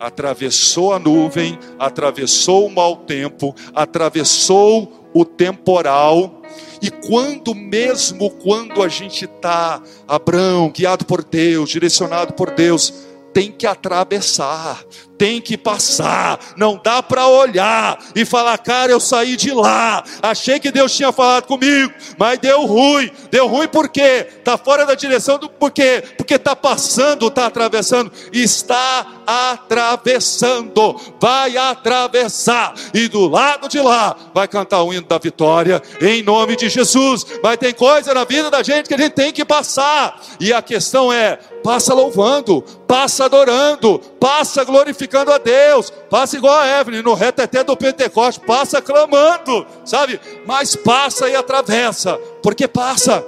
atravessou 0.00 0.94
a 0.94 0.98
nuvem, 0.98 1.58
atravessou 1.78 2.66
o 2.66 2.70
mau 2.70 2.96
tempo, 2.96 3.54
atravessou 3.74 5.10
o 5.12 5.24
temporal. 5.24 6.40
E 6.80 6.90
quando 6.90 7.54
mesmo 7.54 8.30
quando 8.30 8.82
a 8.82 8.88
gente 8.88 9.26
está, 9.26 9.82
Abraão, 10.08 10.72
guiado 10.74 11.04
por 11.04 11.22
Deus, 11.22 11.68
direcionado 11.68 12.32
por 12.32 12.50
Deus, 12.50 12.92
tem 13.34 13.52
que 13.52 13.66
atravessar, 13.66 14.82
tem 15.20 15.38
que 15.38 15.58
passar. 15.58 16.40
Não 16.56 16.80
dá 16.82 17.02
para 17.02 17.26
olhar 17.26 17.98
e 18.16 18.24
falar, 18.24 18.56
cara, 18.56 18.90
eu 18.90 18.98
saí 18.98 19.36
de 19.36 19.52
lá. 19.52 20.02
Achei 20.22 20.58
que 20.58 20.70
Deus 20.70 20.96
tinha 20.96 21.12
falado 21.12 21.44
comigo, 21.44 21.92
mas 22.16 22.38
deu 22.38 22.64
ruim. 22.64 23.10
Deu 23.30 23.46
ruim 23.46 23.68
por 23.68 23.90
quê? 23.90 24.26
Está 24.38 24.56
fora 24.56 24.86
da 24.86 24.94
direção 24.94 25.38
do 25.38 25.50
porquê? 25.50 26.02
Porque 26.16 26.36
está 26.36 26.56
passando, 26.56 27.26
está 27.26 27.44
atravessando. 27.44 28.10
Está 28.32 29.06
atravessando. 29.26 30.98
Vai 31.20 31.54
atravessar. 31.54 32.72
E 32.94 33.06
do 33.06 33.28
lado 33.28 33.68
de 33.68 33.78
lá 33.78 34.16
vai 34.32 34.48
cantar 34.48 34.82
o 34.82 34.90
hino 34.90 35.06
da 35.06 35.18
vitória 35.18 35.82
em 36.00 36.22
nome 36.22 36.56
de 36.56 36.70
Jesus. 36.70 37.26
Mas 37.42 37.58
tem 37.58 37.74
coisa 37.74 38.14
na 38.14 38.24
vida 38.24 38.50
da 38.50 38.62
gente 38.62 38.88
que 38.88 38.94
a 38.94 38.98
gente 38.98 39.12
tem 39.12 39.34
que 39.34 39.44
passar. 39.44 40.18
E 40.40 40.50
a 40.50 40.62
questão 40.62 41.12
é: 41.12 41.38
passa 41.62 41.92
louvando, 41.92 42.62
passa 42.86 43.26
adorando, 43.26 44.00
passa 44.20 44.62
glorificando 44.62 45.32
a 45.32 45.38
Deus, 45.38 45.90
passa 46.10 46.36
igual 46.36 46.60
a 46.60 46.80
Evelyn 46.80 47.02
no 47.02 47.14
reteté 47.14 47.64
do 47.64 47.74
Pentecoste, 47.74 48.44
passa 48.46 48.82
clamando, 48.82 49.66
sabe? 49.84 50.20
Mas 50.46 50.76
passa 50.76 51.28
e 51.28 51.34
atravessa, 51.34 52.18
porque 52.42 52.68
passa. 52.68 53.24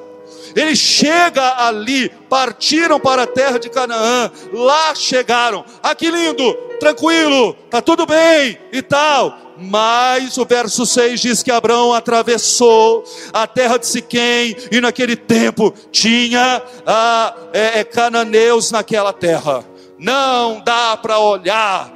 Ele 0.55 0.77
chega 0.77 1.67
ali, 1.67 2.11
partiram 2.29 3.01
para 3.01 3.23
a 3.23 3.27
terra 3.27 3.59
de 3.59 3.71
Canaã, 3.71 4.31
lá 4.53 4.95
chegaram. 4.95 5.65
Ah, 5.83 5.95
que 5.95 6.11
lindo, 6.11 6.53
tranquilo, 6.79 7.55
tá 7.71 7.81
tudo 7.81 8.05
bem 8.05 8.59
e 8.71 8.83
tal. 8.83 9.39
Mas 9.57 10.37
o 10.37 10.45
verso 10.45 10.85
6 10.85 11.21
diz 11.21 11.43
que 11.43 11.51
Abraão 11.51 11.95
atravessou 11.95 13.05
a 13.33 13.47
terra 13.47 13.79
de 13.79 13.87
Siquém, 13.87 14.57
e 14.71 14.81
naquele 14.81 15.17
tempo 15.17 15.73
tinha 15.91 16.63
ah, 16.87 17.35
é, 17.53 17.81
é, 17.81 17.85
cananeus 17.85 18.71
naquela 18.71 19.13
terra. 19.13 19.72
Não 20.03 20.59
dá 20.59 20.97
para 20.97 21.21
olhar 21.21 21.93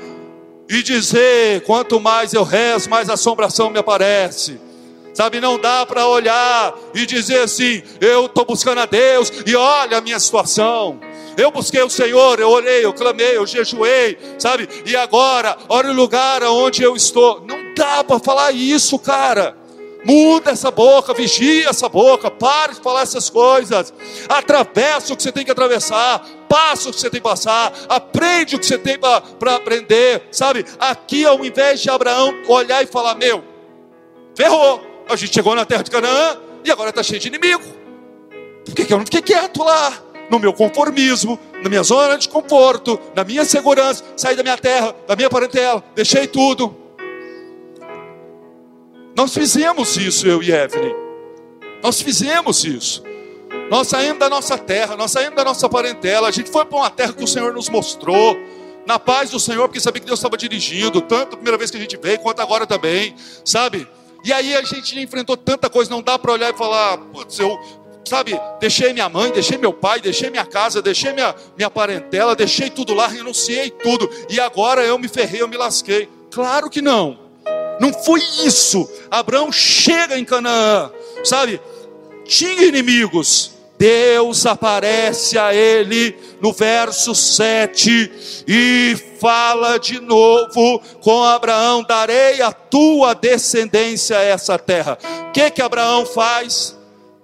e 0.69 0.81
dizer: 0.81 1.63
quanto 1.63 1.99
mais 1.99 2.33
eu 2.33 2.45
rezo, 2.45 2.89
mais 2.89 3.11
assombração 3.11 3.69
me 3.69 3.81
aparece. 3.81 4.61
Sabe, 5.13 5.41
não 5.41 5.59
dá 5.59 5.85
para 5.85 6.07
olhar 6.07 6.73
e 6.95 7.05
dizer 7.05 7.41
assim: 7.41 7.83
eu 8.01 8.27
estou 8.27 8.45
buscando 8.45 8.79
a 8.79 8.87
Deus 8.87 9.33
e 9.45 9.57
olha 9.57 9.99
a 9.99 10.01
minha 10.01 10.21
situação. 10.21 11.01
Eu 11.37 11.51
busquei 11.51 11.83
o 11.83 11.91
Senhor, 11.91 12.39
eu 12.39 12.49
orei, 12.49 12.85
eu 12.85 12.95
clamei, 12.95 13.37
eu 13.37 13.45
jejuei, 13.45 14.17
sabe? 14.39 14.69
E 14.87 14.95
agora, 14.95 15.59
olha 15.69 15.91
o 15.91 15.95
lugar 15.95 16.45
onde 16.45 16.85
eu 16.85 16.95
estou. 16.95 17.45
Não 17.45 17.75
dá 17.75 18.05
para 18.05 18.21
falar 18.21 18.53
isso, 18.53 19.01
cara. 19.01 19.57
Muda 20.07 20.53
essa 20.53 20.71
boca, 20.71 21.13
vigia 21.13 21.69
essa 21.69 21.89
boca, 21.89 22.31
pare 22.31 22.75
de 22.75 22.81
falar 22.81 23.03
essas 23.03 23.29
coisas. 23.29 23.93
Atravessa 24.29 25.13
o 25.13 25.17
que 25.17 25.23
você 25.23 25.33
tem 25.33 25.45
que 25.45 25.51
atravessar, 25.51 26.25
passa 26.49 26.89
o 26.89 26.93
que 26.93 27.01
você 27.01 27.11
tem 27.11 27.21
que 27.21 27.29
passar, 27.29 27.73
aprende 27.89 28.55
o 28.55 28.59
que 28.61 28.67
você 28.67 28.79
tem 28.79 28.97
para 28.97 29.57
aprender, 29.57 30.29
sabe? 30.31 30.65
Aqui, 30.79 31.27
ao 31.27 31.45
invés 31.45 31.81
de 31.81 31.91
Abraão 31.91 32.33
olhar 32.47 32.85
e 32.85 32.87
falar: 32.87 33.17
Meu, 33.17 33.43
ferrou, 34.37 34.81
a 35.09 35.17
gente 35.17 35.35
chegou 35.35 35.57
na 35.57 35.65
terra 35.65 35.83
de 35.83 35.91
Canaã 35.91 36.39
e 36.65 36.71
agora 36.71 36.91
está 36.91 37.03
cheio 37.03 37.19
de 37.19 37.27
inimigo. 37.27 37.65
Por 38.65 38.75
que, 38.77 38.85
que 38.85 38.93
eu 38.93 38.99
não 38.99 39.05
fiquei 39.05 39.23
quieto 39.23 39.65
lá? 39.65 40.03
no 40.31 40.39
meu 40.39 40.53
conformismo, 40.53 41.39
na 41.63 41.69
minha 41.69 41.85
zona 41.85 42.19
de 42.19 42.29
conforto, 42.29 42.99
na 43.15 43.23
minha 43.23 43.45
segurança, 43.45 44.05
saí 44.17 44.35
da 44.35 44.43
minha 44.43 44.59
terra, 44.59 44.93
da 45.07 45.15
minha 45.15 45.31
parentela, 45.31 45.85
deixei 45.95 46.27
tudo. 46.27 46.86
Nós 49.17 49.33
fizemos 49.33 49.97
isso, 49.97 50.27
eu 50.27 50.43
e 50.43 50.53
Evelyn. 50.53 50.95
Nós 51.83 52.03
fizemos 52.03 52.65
isso. 52.65 53.03
Nós 53.71 53.89
saímos 53.89 54.19
da 54.19 54.29
nossa 54.29 54.59
terra, 54.59 54.95
nós 54.95 55.11
saímos 55.11 55.35
da 55.35 55.43
nossa 55.43 55.67
parentela, 55.71 56.29
a 56.29 56.31
gente 56.31 56.51
foi 56.51 56.67
para 56.67 56.77
uma 56.77 56.91
terra 56.91 57.15
que 57.15 57.25
o 57.25 57.27
Senhor 57.27 57.53
nos 57.55 57.71
mostrou, 57.71 58.37
na 58.87 58.99
paz 58.99 59.31
do 59.31 59.41
Senhor, 59.41 59.67
porque 59.69 59.81
sabia 59.81 60.01
que 60.01 60.07
Deus 60.07 60.19
estava 60.19 60.37
dirigindo, 60.37 61.01
tanto 61.01 61.33
a 61.33 61.37
primeira 61.37 61.57
vez 61.57 61.71
que 61.71 61.79
a 61.79 61.81
gente 61.81 61.97
veio, 61.97 62.19
quanto 62.19 62.41
agora 62.41 62.67
também, 62.67 63.17
sabe? 63.43 63.89
E 64.23 64.33
aí 64.35 64.55
a 64.55 64.63
gente 64.63 65.01
enfrentou 65.01 65.37
tanta 65.37 65.71
coisa, 65.71 65.91
não 65.91 66.03
dá 66.03 66.19
para 66.19 66.33
olhar 66.33 66.53
e 66.53 66.57
falar, 66.57 66.99
putz, 66.99 67.39
eu 67.39 67.59
sabe, 68.05 68.39
deixei 68.61 68.93
minha 68.93 69.09
mãe, 69.09 69.33
deixei 69.33 69.57
meu 69.57 69.73
pai, 69.73 69.99
deixei 69.99 70.29
minha 70.29 70.45
casa, 70.45 70.83
deixei 70.83 71.13
minha, 71.15 71.35
minha 71.57 71.71
parentela, 71.71 72.37
deixei 72.37 72.69
tudo 72.69 72.93
lá, 72.93 73.09
renunciei 73.09 73.71
tudo, 73.71 74.09
e 74.29 74.39
agora 74.39 74.85
eu 74.85 74.99
me 74.99 75.09
ferrei, 75.09 75.41
eu 75.41 75.49
me 75.49 75.57
lasquei. 75.57 76.09
Claro 76.31 76.69
que 76.69 76.83
não, 76.83 77.26
não 77.81 77.93
foi 77.93 78.21
isso. 78.45 78.89
Abraão 79.11 79.51
chega 79.53 80.19
em 80.19 80.25
Canaã, 80.25 80.91
sabe, 81.25 81.61
tinha 82.25 82.67
inimigos, 82.67 83.53
Deus 83.79 84.47
aparece 84.47 85.39
a 85.39 85.55
ele 85.55 86.17
no 86.41 86.53
verso 86.53 87.15
7 87.15 88.45
e 88.49 88.97
fala 89.21 89.79
de 89.79 90.01
novo 90.01 90.81
com 91.03 91.23
Abraão: 91.23 91.83
darei 91.83 92.41
a 92.41 92.53
tua 92.53 93.15
descendência 93.15 94.17
a 94.17 94.23
essa 94.23 94.59
terra. 94.59 94.97
O 95.29 95.33
que 95.33 95.51
que 95.51 95.61
Abraão 95.61 96.07
faz? 96.07 96.77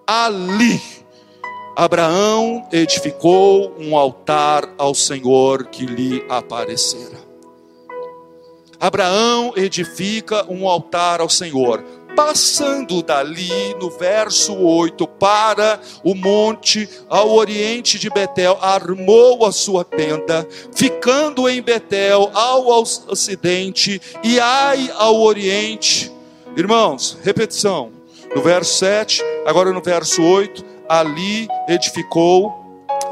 ali 0.06 0.80
Abraão 1.74 2.68
edificou 2.70 3.74
um 3.78 3.96
altar 3.96 4.68
ao 4.76 4.94
Senhor 4.94 5.68
que 5.68 5.86
lhe 5.86 6.22
aparecera. 6.28 7.31
Abraão 8.82 9.52
edifica 9.54 10.44
um 10.50 10.66
altar 10.68 11.20
ao 11.20 11.28
Senhor. 11.28 11.84
Passando 12.16 13.00
dali, 13.00 13.76
no 13.80 13.88
verso 13.88 14.58
8, 14.58 15.06
para 15.06 15.80
o 16.02 16.16
monte 16.16 16.88
ao 17.08 17.30
oriente 17.30 17.96
de 17.96 18.10
Betel, 18.10 18.58
armou 18.60 19.46
a 19.46 19.52
sua 19.52 19.84
tenda, 19.84 20.48
ficando 20.74 21.48
em 21.48 21.62
Betel 21.62 22.28
ao 22.34 22.66
ocidente 22.66 24.02
e 24.20 24.40
ai 24.40 24.90
ao 24.96 25.22
oriente. 25.22 26.10
Irmãos, 26.56 27.16
repetição 27.22 27.92
no 28.34 28.42
verso 28.42 28.80
7, 28.80 29.22
agora 29.46 29.72
no 29.72 29.80
verso 29.80 30.20
8, 30.24 30.64
ali 30.88 31.46
edificou 31.68 32.52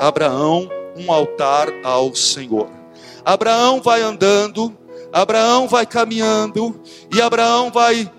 Abraão 0.01 0.69
um 0.97 1.13
altar 1.13 1.69
ao 1.85 2.13
Senhor. 2.13 2.81
Abraão 3.25 3.81
vai 3.81 4.03
andando, 4.03 4.75
Abraão 5.13 5.67
vai 5.67 5.87
caminhando 5.87 6.81
e 7.13 7.21
Abraão 7.21 7.71
vai 7.71 8.11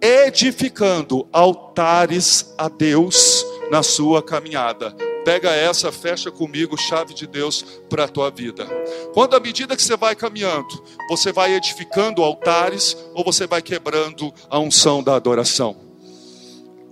edificando 0.00 1.28
altares 1.32 2.54
a 2.56 2.68
Deus 2.68 3.44
na 3.70 3.82
sua 3.82 4.22
caminhada. 4.22 4.94
Pega 5.24 5.50
essa, 5.50 5.92
fecha 5.92 6.30
comigo, 6.30 6.76
chave 6.78 7.12
de 7.12 7.26
Deus 7.26 7.62
para 7.88 8.04
a 8.04 8.08
tua 8.08 8.30
vida. 8.30 8.66
Quando 9.12 9.36
à 9.36 9.40
medida 9.40 9.76
que 9.76 9.82
você 9.82 9.96
vai 9.96 10.16
caminhando, 10.16 10.82
você 11.08 11.30
vai 11.30 11.54
edificando 11.54 12.22
altares 12.22 12.96
ou 13.14 13.22
você 13.22 13.46
vai 13.46 13.60
quebrando 13.60 14.32
a 14.48 14.58
unção 14.58 15.02
da 15.02 15.14
adoração? 15.14 15.76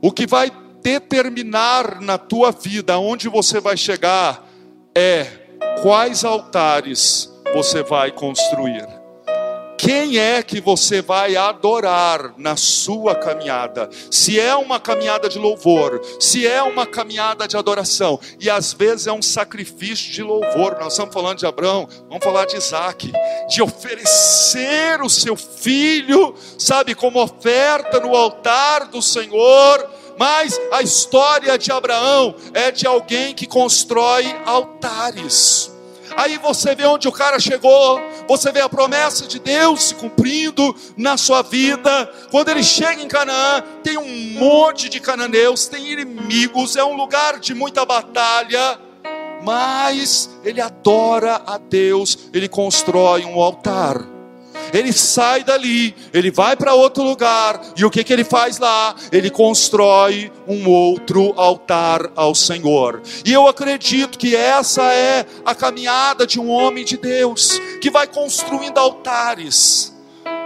O 0.02 0.12
que 0.12 0.26
vai 0.26 0.52
determinar 0.82 2.00
na 2.00 2.18
tua 2.18 2.52
vida 2.52 2.94
aonde 2.94 3.28
você 3.28 3.60
vai 3.60 3.76
chegar 3.76 4.46
é 4.94 5.26
quais 5.82 6.22
altares 6.22 7.32
você 7.54 7.82
vai 7.82 8.12
construir. 8.12 8.97
Quem 9.78 10.18
é 10.18 10.42
que 10.42 10.60
você 10.60 11.00
vai 11.00 11.36
adorar 11.36 12.34
na 12.36 12.56
sua 12.56 13.14
caminhada? 13.14 13.88
Se 14.10 14.38
é 14.38 14.52
uma 14.56 14.80
caminhada 14.80 15.28
de 15.28 15.38
louvor, 15.38 16.02
se 16.18 16.44
é 16.44 16.60
uma 16.60 16.84
caminhada 16.84 17.46
de 17.46 17.56
adoração, 17.56 18.18
e 18.40 18.50
às 18.50 18.72
vezes 18.72 19.06
é 19.06 19.12
um 19.12 19.22
sacrifício 19.22 20.12
de 20.12 20.20
louvor, 20.20 20.76
nós 20.80 20.94
estamos 20.94 21.14
falando 21.14 21.38
de 21.38 21.46
Abraão, 21.46 21.88
vamos 22.08 22.24
falar 22.24 22.44
de 22.46 22.56
Isaac, 22.56 23.12
de 23.48 23.62
oferecer 23.62 25.00
o 25.00 25.08
seu 25.08 25.36
filho, 25.36 26.34
sabe, 26.58 26.96
como 26.96 27.22
oferta 27.22 28.00
no 28.00 28.16
altar 28.16 28.88
do 28.88 29.00
Senhor, 29.00 29.88
mas 30.18 30.60
a 30.72 30.82
história 30.82 31.56
de 31.56 31.70
Abraão 31.70 32.34
é 32.52 32.72
de 32.72 32.84
alguém 32.84 33.32
que 33.32 33.46
constrói 33.46 34.24
altares. 34.44 35.77
Aí 36.18 36.36
você 36.36 36.74
vê 36.74 36.84
onde 36.84 37.06
o 37.06 37.12
cara 37.12 37.38
chegou, 37.38 38.00
você 38.26 38.50
vê 38.50 38.60
a 38.60 38.68
promessa 38.68 39.24
de 39.28 39.38
Deus 39.38 39.84
se 39.84 39.94
cumprindo 39.94 40.74
na 40.96 41.16
sua 41.16 41.42
vida. 41.42 42.12
Quando 42.32 42.48
ele 42.48 42.64
chega 42.64 43.00
em 43.00 43.06
Canaã, 43.06 43.62
tem 43.84 43.96
um 43.96 44.32
monte 44.32 44.88
de 44.88 44.98
cananeus, 44.98 45.68
tem 45.68 45.92
inimigos, 45.92 46.74
é 46.74 46.82
um 46.82 46.96
lugar 46.96 47.38
de 47.38 47.54
muita 47.54 47.84
batalha, 47.84 48.80
mas 49.44 50.28
ele 50.42 50.60
adora 50.60 51.40
a 51.46 51.56
Deus, 51.56 52.18
ele 52.34 52.48
constrói 52.48 53.24
um 53.24 53.40
altar 53.40 54.17
ele 54.72 54.92
sai 54.92 55.44
dali, 55.44 55.94
ele 56.12 56.30
vai 56.30 56.56
para 56.56 56.74
outro 56.74 57.02
lugar, 57.02 57.60
e 57.76 57.84
o 57.84 57.90
que, 57.90 58.04
que 58.04 58.12
ele 58.12 58.24
faz 58.24 58.58
lá? 58.58 58.94
Ele 59.10 59.30
constrói 59.30 60.30
um 60.46 60.68
outro 60.68 61.32
altar 61.36 62.10
ao 62.14 62.34
Senhor. 62.34 63.02
E 63.24 63.32
eu 63.32 63.46
acredito 63.46 64.18
que 64.18 64.34
essa 64.34 64.82
é 64.92 65.26
a 65.44 65.54
caminhada 65.54 66.26
de 66.26 66.40
um 66.40 66.50
homem 66.50 66.84
de 66.84 66.96
Deus, 66.96 67.60
que 67.80 67.90
vai 67.90 68.06
construindo 68.06 68.78
altares 68.78 69.96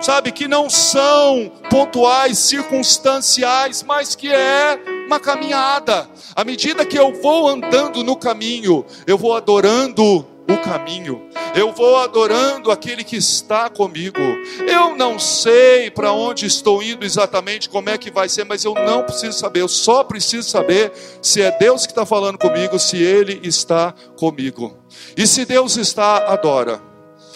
sabe, 0.02 0.32
que 0.32 0.48
não 0.48 0.68
são 0.68 1.50
pontuais, 1.70 2.36
circunstanciais, 2.38 3.84
mas 3.84 4.16
que 4.16 4.32
é 4.32 4.78
uma 5.06 5.20
caminhada. 5.20 6.08
À 6.34 6.44
medida 6.44 6.84
que 6.84 6.98
eu 6.98 7.12
vou 7.22 7.48
andando 7.48 8.02
no 8.02 8.16
caminho, 8.16 8.84
eu 9.06 9.16
vou 9.16 9.36
adorando 9.36 10.26
o 10.48 10.58
caminho. 10.58 11.28
Eu 11.54 11.72
vou 11.72 11.96
adorando 11.96 12.70
aquele 12.70 13.04
que 13.04 13.16
está 13.16 13.68
comigo. 13.68 14.18
Eu 14.66 14.96
não 14.96 15.18
sei 15.18 15.90
para 15.90 16.12
onde 16.12 16.46
estou 16.46 16.82
indo 16.82 17.04
exatamente, 17.04 17.68
como 17.68 17.90
é 17.90 17.98
que 17.98 18.10
vai 18.10 18.28
ser, 18.28 18.44
mas 18.44 18.64
eu 18.64 18.74
não 18.74 19.02
preciso 19.02 19.38
saber. 19.38 19.60
Eu 19.60 19.68
só 19.68 20.02
preciso 20.02 20.48
saber 20.48 20.92
se 21.20 21.42
é 21.42 21.50
Deus 21.58 21.86
que 21.86 21.92
está 21.92 22.06
falando 22.06 22.38
comigo, 22.38 22.78
se 22.78 22.96
Ele 22.96 23.40
está 23.42 23.94
comigo. 24.16 24.78
E 25.16 25.26
se 25.26 25.44
Deus 25.44 25.76
está, 25.76 26.32
adora. 26.32 26.80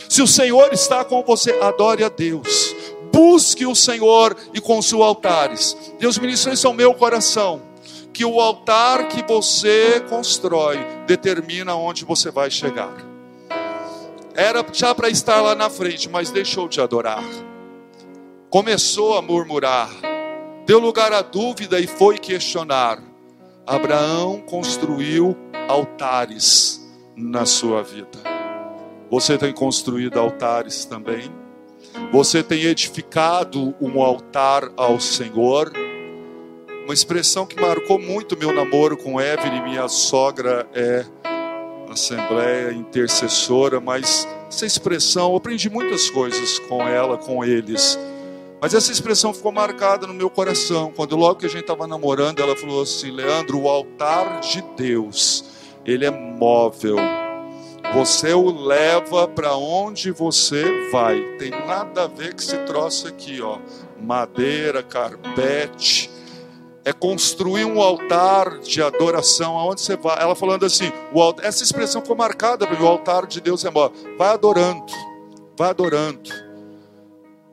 Se 0.08 0.22
o 0.22 0.26
Senhor 0.26 0.72
está 0.72 1.04
com 1.04 1.22
você, 1.22 1.52
adore 1.60 2.04
a 2.04 2.08
Deus. 2.08 2.74
Busque 3.12 3.66
o 3.66 3.74
Senhor 3.74 4.36
e 4.54 4.60
construa 4.60 5.06
altares. 5.06 5.76
Deus 5.98 6.18
ministra 6.18 6.52
isso 6.52 6.66
ao 6.66 6.74
meu 6.74 6.94
coração 6.94 7.65
que 8.16 8.24
o 8.24 8.40
altar 8.40 9.08
que 9.08 9.22
você 9.22 10.00
constrói 10.08 10.78
determina 11.06 11.74
onde 11.74 12.02
você 12.02 12.30
vai 12.30 12.50
chegar. 12.50 12.96
Era 14.34 14.64
já 14.72 14.94
para 14.94 15.10
estar 15.10 15.42
lá 15.42 15.54
na 15.54 15.68
frente, 15.68 16.08
mas 16.08 16.30
deixou 16.30 16.66
de 16.66 16.80
adorar. 16.80 17.22
Começou 18.48 19.18
a 19.18 19.20
murmurar, 19.20 19.90
deu 20.64 20.78
lugar 20.78 21.12
à 21.12 21.20
dúvida 21.20 21.78
e 21.78 21.86
foi 21.86 22.16
questionar. 22.16 23.02
Abraão 23.66 24.40
construiu 24.40 25.36
altares 25.68 26.80
na 27.14 27.44
sua 27.44 27.82
vida. 27.82 28.18
Você 29.10 29.36
tem 29.36 29.52
construído 29.52 30.18
altares 30.18 30.86
também? 30.86 31.30
Você 32.10 32.42
tem 32.42 32.62
edificado 32.62 33.74
um 33.78 34.00
altar 34.00 34.72
ao 34.74 34.98
Senhor? 34.98 35.70
Uma 36.86 36.94
expressão 36.94 37.44
que 37.44 37.60
marcou 37.60 37.98
muito 37.98 38.38
meu 38.38 38.52
namoro 38.52 38.96
com 38.96 39.20
Evelyn, 39.20 39.60
minha 39.60 39.88
sogra 39.88 40.68
é 40.72 41.04
assembleia 41.90 42.72
intercessora, 42.72 43.80
mas 43.80 44.24
essa 44.46 44.64
expressão, 44.64 45.32
eu 45.32 45.36
aprendi 45.36 45.68
muitas 45.68 46.08
coisas 46.08 46.60
com 46.60 46.80
ela, 46.82 47.16
com 47.16 47.44
eles. 47.44 47.98
Mas 48.60 48.72
essa 48.72 48.92
expressão 48.92 49.34
ficou 49.34 49.50
marcada 49.50 50.06
no 50.06 50.14
meu 50.14 50.30
coração. 50.30 50.92
Quando 50.94 51.16
logo 51.16 51.40
que 51.40 51.46
a 51.46 51.48
gente 51.48 51.62
estava 51.62 51.88
namorando, 51.88 52.40
ela 52.40 52.54
falou 52.54 52.82
assim: 52.82 53.10
Leandro, 53.10 53.62
o 53.62 53.68
altar 53.68 54.38
de 54.42 54.62
Deus, 54.76 55.44
ele 55.84 56.06
é 56.06 56.10
móvel. 56.12 56.98
Você 57.94 58.32
o 58.32 58.64
leva 58.64 59.26
para 59.26 59.56
onde 59.56 60.12
você 60.12 60.88
vai. 60.92 61.20
Tem 61.36 61.50
nada 61.50 62.04
a 62.04 62.06
ver 62.06 62.32
com 62.32 62.40
esse 62.40 62.56
troço 62.58 63.08
aqui, 63.08 63.42
ó. 63.42 63.58
Madeira, 64.00 64.84
carpete 64.84 66.14
é 66.86 66.92
construir 66.92 67.64
um 67.64 67.82
altar 67.82 68.60
de 68.60 68.80
adoração 68.80 69.58
aonde 69.58 69.80
você 69.80 69.96
vai. 69.96 70.22
Ela 70.22 70.36
falando 70.36 70.64
assim, 70.64 70.92
essa 71.42 71.64
expressão 71.64 72.00
ficou 72.00 72.16
marcada 72.16 72.64
para 72.64 72.80
o 72.80 72.86
altar 72.86 73.26
de 73.26 73.40
Deus 73.40 73.64
é 73.64 73.70
maior. 73.70 73.90
Vai 74.16 74.28
adorando, 74.28 74.86
vai 75.58 75.70
adorando. 75.70 76.30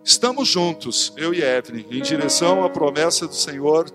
Estamos 0.03 0.47
juntos, 0.47 1.11
eu 1.17 1.33
e 1.33 1.41
Evelyn, 1.41 1.85
em 1.89 2.01
direção 2.03 2.63
à 2.63 2.69
promessa 2.69 3.25
do 3.25 3.33
Senhor 3.33 3.89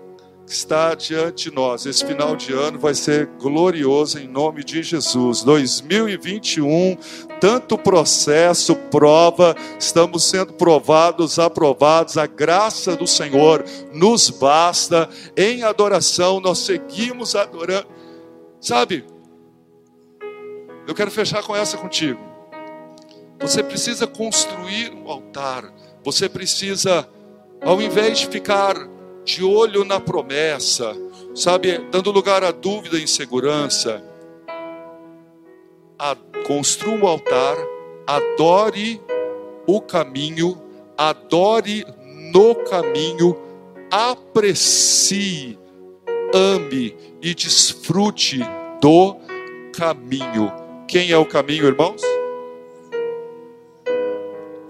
está 0.49 0.95
diante 0.95 1.49
de 1.49 1.55
nós. 1.55 1.85
Esse 1.85 2.03
final 2.03 2.35
de 2.35 2.51
ano 2.51 2.79
vai 2.79 2.95
ser 2.95 3.27
glorioso 3.39 4.17
em 4.17 4.27
nome 4.27 4.63
de 4.63 4.81
Jesus. 4.81 5.43
2021, 5.43 6.97
tanto 7.39 7.77
processo, 7.77 8.75
prova, 8.75 9.55
estamos 9.79 10.23
sendo 10.23 10.53
provados, 10.53 11.37
aprovados. 11.37 12.17
A 12.17 12.25
graça 12.25 12.95
do 12.95 13.05
Senhor 13.05 13.63
nos 13.93 14.31
basta. 14.31 15.07
Em 15.37 15.63
adoração, 15.63 16.39
nós 16.39 16.59
seguimos 16.59 17.35
adorando. 17.35 17.87
Sabe, 18.59 19.05
eu 20.87 20.95
quero 20.95 21.11
fechar 21.11 21.43
com 21.43 21.55
essa 21.55 21.77
contigo. 21.77 22.19
Você 23.39 23.61
precisa 23.61 24.07
construir 24.07 24.91
um 24.91 25.07
altar. 25.09 25.71
Você 26.03 26.27
precisa, 26.27 27.07
ao 27.61 27.79
invés 27.81 28.19
de 28.19 28.27
ficar 28.27 28.75
de 29.29 29.43
olho 29.43 29.85
na 29.85 29.99
promessa, 29.99 30.97
sabe, 31.35 31.77
dando 31.91 32.09
lugar 32.09 32.43
à 32.43 32.49
dúvida 32.49 32.97
e 32.97 33.03
insegurança. 33.03 34.03
A, 35.99 36.15
construa 36.47 36.95
um 36.95 37.07
altar, 37.07 37.55
adore 38.07 38.99
o 39.67 39.79
caminho, 39.81 40.59
adore 40.97 41.85
no 42.33 42.55
caminho, 42.55 43.37
aprecie, 43.91 45.59
ame 46.33 46.95
e 47.21 47.35
desfrute 47.35 48.39
do 48.81 49.15
caminho. 49.71 50.51
Quem 50.87 51.11
é 51.11 51.17
o 51.17 51.25
caminho, 51.25 51.67
irmãos? 51.67 52.01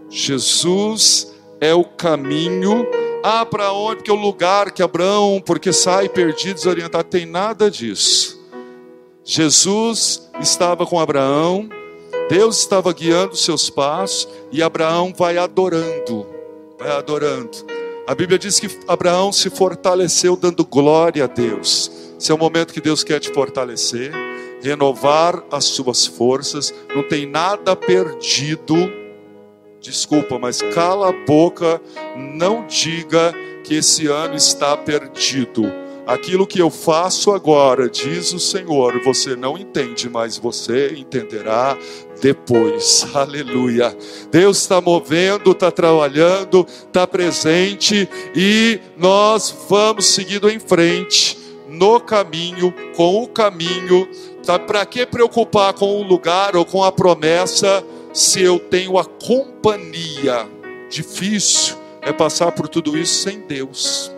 Jesus 0.09 1.33
é 1.61 1.73
o 1.73 1.85
caminho 1.85 2.85
ah, 3.23 3.45
para 3.45 3.73
onde? 3.73 3.97
Porque 3.97 4.11
o 4.11 4.15
lugar 4.15 4.71
que 4.71 4.81
Abraão, 4.81 5.41
porque 5.45 5.73
sai 5.73 6.07
perdido, 6.07 6.55
desorientado, 6.55 7.09
tem 7.09 7.25
nada 7.25 7.69
disso. 7.69 8.39
Jesus 9.23 10.29
estava 10.39 10.85
com 10.85 10.99
Abraão, 10.99 11.69
Deus 12.29 12.59
estava 12.59 12.93
guiando 12.93 13.35
seus 13.35 13.69
passos 13.69 14.27
e 14.51 14.63
Abraão 14.63 15.13
vai 15.15 15.37
adorando, 15.37 16.25
vai 16.79 16.91
adorando. 16.91 17.65
A 18.07 18.15
Bíblia 18.15 18.39
diz 18.39 18.59
que 18.59 18.69
Abraão 18.87 19.31
se 19.31 19.49
fortaleceu 19.49 20.35
dando 20.35 20.65
glória 20.65 21.25
a 21.25 21.27
Deus. 21.27 21.91
Esse 22.19 22.31
é 22.31 22.35
o 22.35 22.37
momento 22.39 22.73
que 22.73 22.81
Deus 22.81 23.03
quer 23.03 23.19
te 23.19 23.31
fortalecer, 23.31 24.11
renovar 24.63 25.43
as 25.51 25.65
suas 25.65 26.07
forças. 26.07 26.73
Não 26.95 27.03
tem 27.03 27.25
nada 27.25 27.75
perdido 27.75 28.75
Desculpa, 29.81 30.37
mas 30.37 30.61
cala 30.73 31.09
a 31.09 31.25
boca, 31.25 31.81
não 32.17 32.67
diga 32.67 33.33
que 33.63 33.75
esse 33.75 34.07
ano 34.07 34.35
está 34.35 34.75
perdido. 34.75 35.71
Aquilo 36.05 36.47
que 36.47 36.59
eu 36.59 36.71
faço 36.71 37.31
agora, 37.31 37.87
diz 37.87 38.33
o 38.33 38.39
Senhor, 38.39 38.99
você 39.03 39.35
não 39.35 39.57
entende, 39.57 40.09
mas 40.09 40.37
você 40.37 40.95
entenderá 40.97 41.77
depois. 42.19 43.07
Aleluia. 43.13 43.95
Deus 44.31 44.57
está 44.57 44.81
movendo, 44.81 45.51
está 45.51 45.71
trabalhando, 45.71 46.65
está 46.67 47.05
presente 47.05 48.09
e 48.35 48.79
nós 48.97 49.55
vamos 49.69 50.07
seguindo 50.07 50.49
em 50.49 50.59
frente 50.59 51.37
no 51.69 51.99
caminho, 51.99 52.73
com 52.95 53.23
o 53.23 53.27
caminho. 53.27 54.09
Tá? 54.43 54.57
Para 54.57 54.85
que 54.85 55.05
preocupar 55.05 55.73
com 55.73 56.01
o 56.01 56.03
lugar 56.03 56.55
ou 56.55 56.65
com 56.65 56.83
a 56.83 56.91
promessa? 56.91 57.83
Se 58.13 58.41
eu 58.41 58.59
tenho 58.59 58.97
a 58.97 59.05
companhia. 59.05 60.47
Difícil 60.89 61.77
é 62.01 62.11
passar 62.11 62.51
por 62.51 62.67
tudo 62.67 62.97
isso 62.97 63.23
sem 63.23 63.41
Deus, 63.41 64.11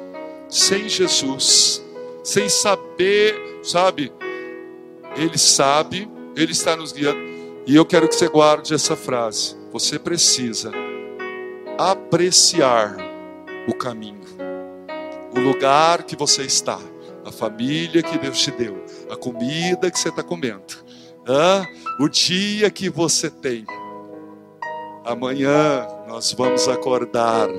sem 0.47 0.87
Jesus, 0.87 1.83
sem 2.23 2.47
saber, 2.47 3.35
sabe? 3.63 4.11
Ele 5.15 5.37
sabe, 5.37 6.09
Ele 6.35 6.51
está 6.51 6.75
nos 6.75 6.91
guiando. 6.91 7.19
E 7.67 7.75
eu 7.75 7.85
quero 7.85 8.07
que 8.07 8.15
você 8.15 8.27
guarde 8.27 8.73
essa 8.73 8.95
frase. 8.95 9.55
Você 9.71 9.99
precisa 9.99 10.71
apreciar 11.77 12.97
o 13.67 13.73
caminho, 13.73 14.21
o 15.35 15.39
lugar 15.39 16.03
que 16.03 16.15
você 16.15 16.43
está, 16.43 16.79
a 17.25 17.31
família 17.31 18.03
que 18.03 18.17
Deus 18.17 18.39
te 18.39 18.51
deu, 18.51 18.83
a 19.09 19.15
comida 19.15 19.89
que 19.89 19.99
você 19.99 20.09
está 20.09 20.23
comendo, 20.23 20.63
ah, 21.27 21.65
o 21.99 22.09
dia 22.09 22.69
que 22.69 22.89
você 22.89 23.29
tem. 23.29 23.65
Amanhã 25.11 25.85
nós 26.07 26.31
vamos 26.31 26.69
acordar 26.69 27.49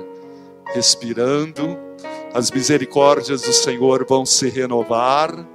respirando, 0.72 1.78
as 2.32 2.50
misericórdias 2.50 3.42
do 3.42 3.53
Senhor 3.53 4.07
vão 4.09 4.24
se 4.24 4.48
renovar. 4.48 5.46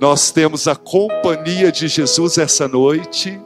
Nós 0.00 0.30
temos 0.30 0.66
a 0.66 0.74
companhia 0.74 1.70
de 1.70 1.88
Jesus 1.88 2.38
essa 2.38 2.66
noite. 2.66 3.38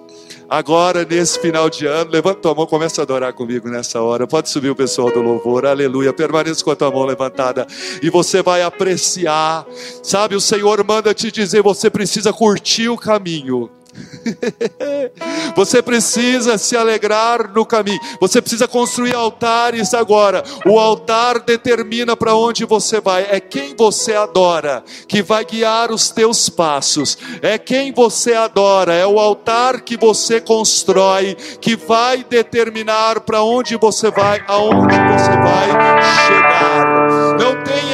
Agora, 0.48 1.04
nesse 1.04 1.40
final 1.40 1.68
de 1.68 1.84
ano, 1.84 2.12
levanta 2.12 2.42
tua 2.42 2.54
mão, 2.54 2.64
começa 2.64 3.02
a 3.02 3.04
adorar 3.04 3.32
comigo 3.32 3.68
nessa 3.68 4.00
hora. 4.00 4.24
Pode 4.24 4.50
subir 4.50 4.70
o 4.70 4.76
pessoal 4.76 5.10
do 5.10 5.20
louvor, 5.20 5.66
aleluia. 5.66 6.12
Permaneça 6.12 6.62
com 6.62 6.70
a 6.70 6.76
tua 6.76 6.92
mão 6.92 7.04
levantada 7.04 7.66
e 8.00 8.08
você 8.08 8.40
vai 8.40 8.62
apreciar. 8.62 9.66
Sabe, 10.00 10.36
o 10.36 10.40
Senhor 10.40 10.84
manda 10.84 11.12
te 11.12 11.32
dizer: 11.32 11.60
você 11.60 11.90
precisa 11.90 12.32
curtir 12.32 12.88
o 12.88 12.96
caminho. 12.96 13.68
Você 15.54 15.82
precisa 15.82 16.58
se 16.58 16.76
alegrar 16.76 17.52
no 17.52 17.64
caminho. 17.64 18.00
Você 18.20 18.40
precisa 18.40 18.68
construir 18.68 19.14
altares 19.14 19.94
agora. 19.94 20.42
O 20.64 20.78
altar 20.78 21.40
determina 21.40 22.16
para 22.16 22.34
onde 22.34 22.64
você 22.64 23.00
vai. 23.00 23.26
É 23.30 23.40
quem 23.40 23.74
você 23.76 24.14
adora 24.14 24.84
que 25.08 25.22
vai 25.22 25.44
guiar 25.44 25.90
os 25.90 26.10
teus 26.10 26.48
passos. 26.48 27.16
É 27.40 27.58
quem 27.58 27.92
você 27.92 28.34
adora. 28.34 28.94
É 28.94 29.06
o 29.06 29.18
altar 29.18 29.80
que 29.80 29.96
você 29.96 30.40
constrói 30.40 31.36
que 31.60 31.76
vai 31.76 32.24
determinar 32.24 33.20
para 33.20 33.42
onde 33.42 33.76
você 33.76 34.10
vai, 34.10 34.42
aonde 34.46 34.94
você 34.94 35.30
vai 35.30 35.68
chegar. 36.26 36.45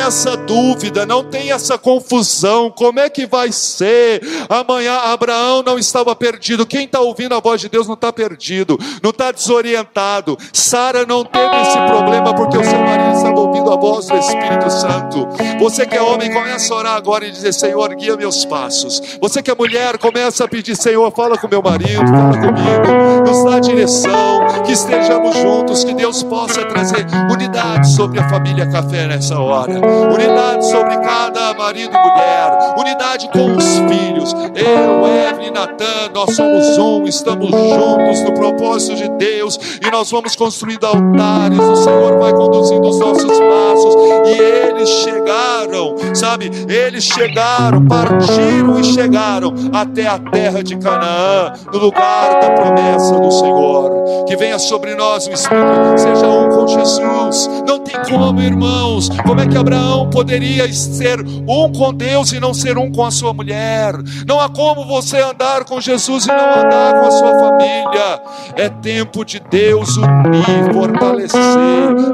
Tenha 0.03 0.09
essa 0.09 0.37
dúvida, 0.37 1.07
não 1.07 1.23
tem 1.23 1.53
essa 1.53 1.79
confusão. 1.79 2.69
Como 2.69 2.99
é 2.99 3.09
que 3.09 3.25
vai 3.25 3.53
ser? 3.53 4.21
Amanhã 4.49 4.97
Abraão 4.97 5.63
não 5.63 5.79
estava 5.79 6.17
perdido. 6.17 6.67
Quem 6.67 6.87
está 6.87 6.99
ouvindo 6.99 7.37
a 7.37 7.41
voz 7.41 7.61
de 7.61 7.69
Deus 7.69 7.87
não 7.87 7.95
está 7.95 8.13
perdido, 8.13 8.77
não 9.01 9.11
está 9.11 9.31
desorientado. 9.31 10.37
Sara 10.53 11.07
não 11.07 11.25
teve 11.25 11.57
esse 11.63 11.79
problema 11.87 12.35
porque 12.35 12.59
o 12.59 12.65
seu 12.65 12.81
marido 12.81 13.17
estava 13.17 13.39
ouvindo 13.39 13.73
a 13.73 13.77
voz 13.77 14.09
do 14.09 14.17
Espírito 14.17 14.71
Santo. 14.71 15.29
Você 15.61 15.87
que 15.87 15.97
é 15.97 16.03
homem, 16.03 16.33
começa 16.33 16.75
a 16.75 16.77
orar 16.77 16.97
agora 16.97 17.25
e 17.25 17.31
dizer: 17.31 17.53
Senhor, 17.53 17.95
guia 17.95 18.17
meus 18.17 18.45
passos. 18.45 19.01
Você 19.21 19.41
que 19.41 19.53
é 19.53 19.55
mulher, 19.55 19.99
começa 19.99 20.45
a 20.45 20.49
pedir: 20.49 20.75
Senhor, 20.75 21.13
fala 21.13 21.39
com 21.39 21.47
meu 21.47 21.63
marido, 21.63 22.05
fala 22.09 22.37
comigo, 22.39 23.23
nos 23.25 23.45
dá 23.45 23.61
direção, 23.61 24.63
que 24.67 24.73
estejamos 24.73 25.37
juntos, 25.37 25.85
que 25.85 25.95
Deus 25.95 26.25
possa 26.25 26.65
trazer 26.65 27.07
unidade 27.31 27.89
sobre 27.95 28.19
a 28.19 28.29
família 28.29 28.69
café 28.69 29.07
nessa 29.07 29.39
hora, 29.39 29.92
unidade 29.93 30.67
sobre 30.71 30.97
cada 30.99 31.55
marido 31.55 31.95
e 31.95 31.99
mulher, 31.99 32.75
unidade 32.79 33.29
com 33.29 33.57
os 33.57 33.65
filhos. 33.65 34.33
Eu, 34.55 35.07
Evelyn, 35.07 35.51
Natan, 35.53 36.11
nós 36.15 36.35
somos 36.35 36.79
um, 36.79 37.05
estamos 37.05 37.51
juntos 37.51 38.23
no 38.23 38.35
propósito 38.35 38.97
de 38.97 39.09
Deus 39.11 39.59
e 39.85 39.91
nós 39.91 40.11
vamos 40.11 40.37
construindo 40.37 40.85
altares. 40.85 41.59
O 41.59 41.77
Senhor 41.77 42.19
vai 42.19 42.33
conduzindo 42.33 42.89
os 42.89 42.99
nossos 42.99 43.39
passos 43.39 43.95
e 44.27 44.41
eles 44.41 44.89
chegaram, 44.89 45.95
sabe? 46.15 46.51
Eles 46.69 47.05
chegaram, 47.05 47.85
partiram 47.87 48.79
e 48.79 48.85
chegaram 48.85 49.55
até 49.73 50.07
a 50.07 50.19
terra 50.19 50.63
de 50.63 50.77
Canaã, 50.77 51.53
no 51.73 51.79
lugar 51.79 52.41
da 52.41 52.51
promessa 52.51 53.19
do 53.19 53.31
Senhor. 53.31 54.25
Que 54.27 54.37
venha 54.37 54.59
sobre 54.59 54.95
nós 54.95 55.27
o 55.27 55.31
Espírito, 55.31 55.99
seja 55.99 56.27
um 56.27 56.49
com 56.49 56.67
Jesus. 56.67 57.51
Não 57.67 57.79
tem 57.79 57.97
como, 58.05 58.41
irmãos. 58.41 59.09
Como 59.27 59.41
é 59.41 59.47
que 59.47 59.57
Abraão 59.57 59.82
poderia 60.11 60.71
ser 60.73 61.21
um 61.21 61.73
com 61.73 61.93
Deus 61.93 62.33
e 62.33 62.41
não 62.41 62.53
ser 62.53 62.77
um 62.79 62.91
com 62.91 63.05
a 63.05 63.11
sua 63.11 63.33
mulher? 63.33 63.95
Não 64.27 64.41
há 64.41 64.49
como 64.49 64.87
você 64.87 65.21
andar 65.21 65.65
com 65.65 65.81
Jesus 65.81 66.27
e 66.27 66.29
não 66.29 66.37
andar 66.37 67.01
com 67.01 67.07
a 67.07 67.11
sua 67.11 67.39
família. 67.39 68.23
É 68.57 68.69
tempo 68.69 69.25
de 69.25 69.41
Deus 69.41 69.97
unir, 69.97 70.73
fortalecer. 70.73 71.41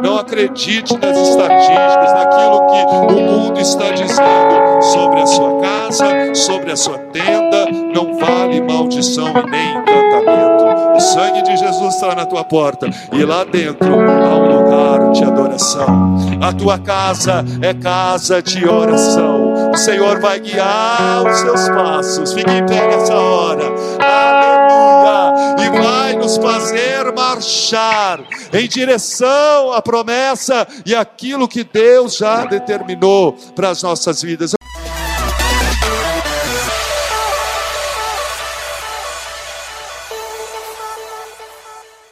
Não 0.02 0.18
acredite 0.18 0.96
nas 0.96 1.16
estatísticas, 1.16 2.12
naquilo 2.12 2.66
que 2.66 3.14
o 3.14 3.20
mundo 3.20 3.60
está 3.60 3.90
dizendo 3.90 4.82
sobre 4.82 5.20
a 5.20 5.26
sua 5.26 5.60
casa, 5.60 6.34
sobre 6.34 6.72
a 6.72 6.76
sua 6.76 6.98
tenda. 6.98 7.66
Não 7.94 8.18
vale 8.18 8.60
maldição 8.60 9.28
e 9.28 9.50
nem 9.50 9.70
encantamento. 9.70 10.57
O 10.98 11.00
sangue 11.00 11.42
de 11.42 11.56
Jesus 11.56 11.94
está 11.94 12.12
na 12.12 12.26
tua 12.26 12.42
porta 12.42 12.90
e 13.12 13.24
lá 13.24 13.44
dentro 13.44 13.88
há 13.88 14.34
um 14.34 14.64
lugar 14.64 15.12
de 15.12 15.22
adoração. 15.22 16.18
A 16.42 16.52
tua 16.52 16.76
casa 16.76 17.44
é 17.62 17.72
casa 17.72 18.42
de 18.42 18.68
oração. 18.68 19.70
O 19.70 19.76
Senhor 19.76 20.20
vai 20.20 20.40
guiar 20.40 21.24
os 21.24 21.38
seus 21.38 21.68
passos. 21.68 22.32
Fique 22.32 22.50
em 22.50 22.66
pé 22.66 22.88
nessa 22.88 23.14
hora. 23.14 23.62
Aleluia! 24.00 25.56
E 25.64 25.80
vai 25.80 26.14
nos 26.16 26.36
fazer 26.36 27.12
marchar 27.14 28.18
em 28.52 28.66
direção 28.66 29.72
à 29.72 29.80
promessa 29.80 30.66
e 30.84 30.96
aquilo 30.96 31.46
que 31.46 31.62
Deus 31.62 32.16
já 32.16 32.44
determinou 32.44 33.36
para 33.54 33.68
as 33.68 33.84
nossas 33.84 34.20
vidas. 34.20 34.57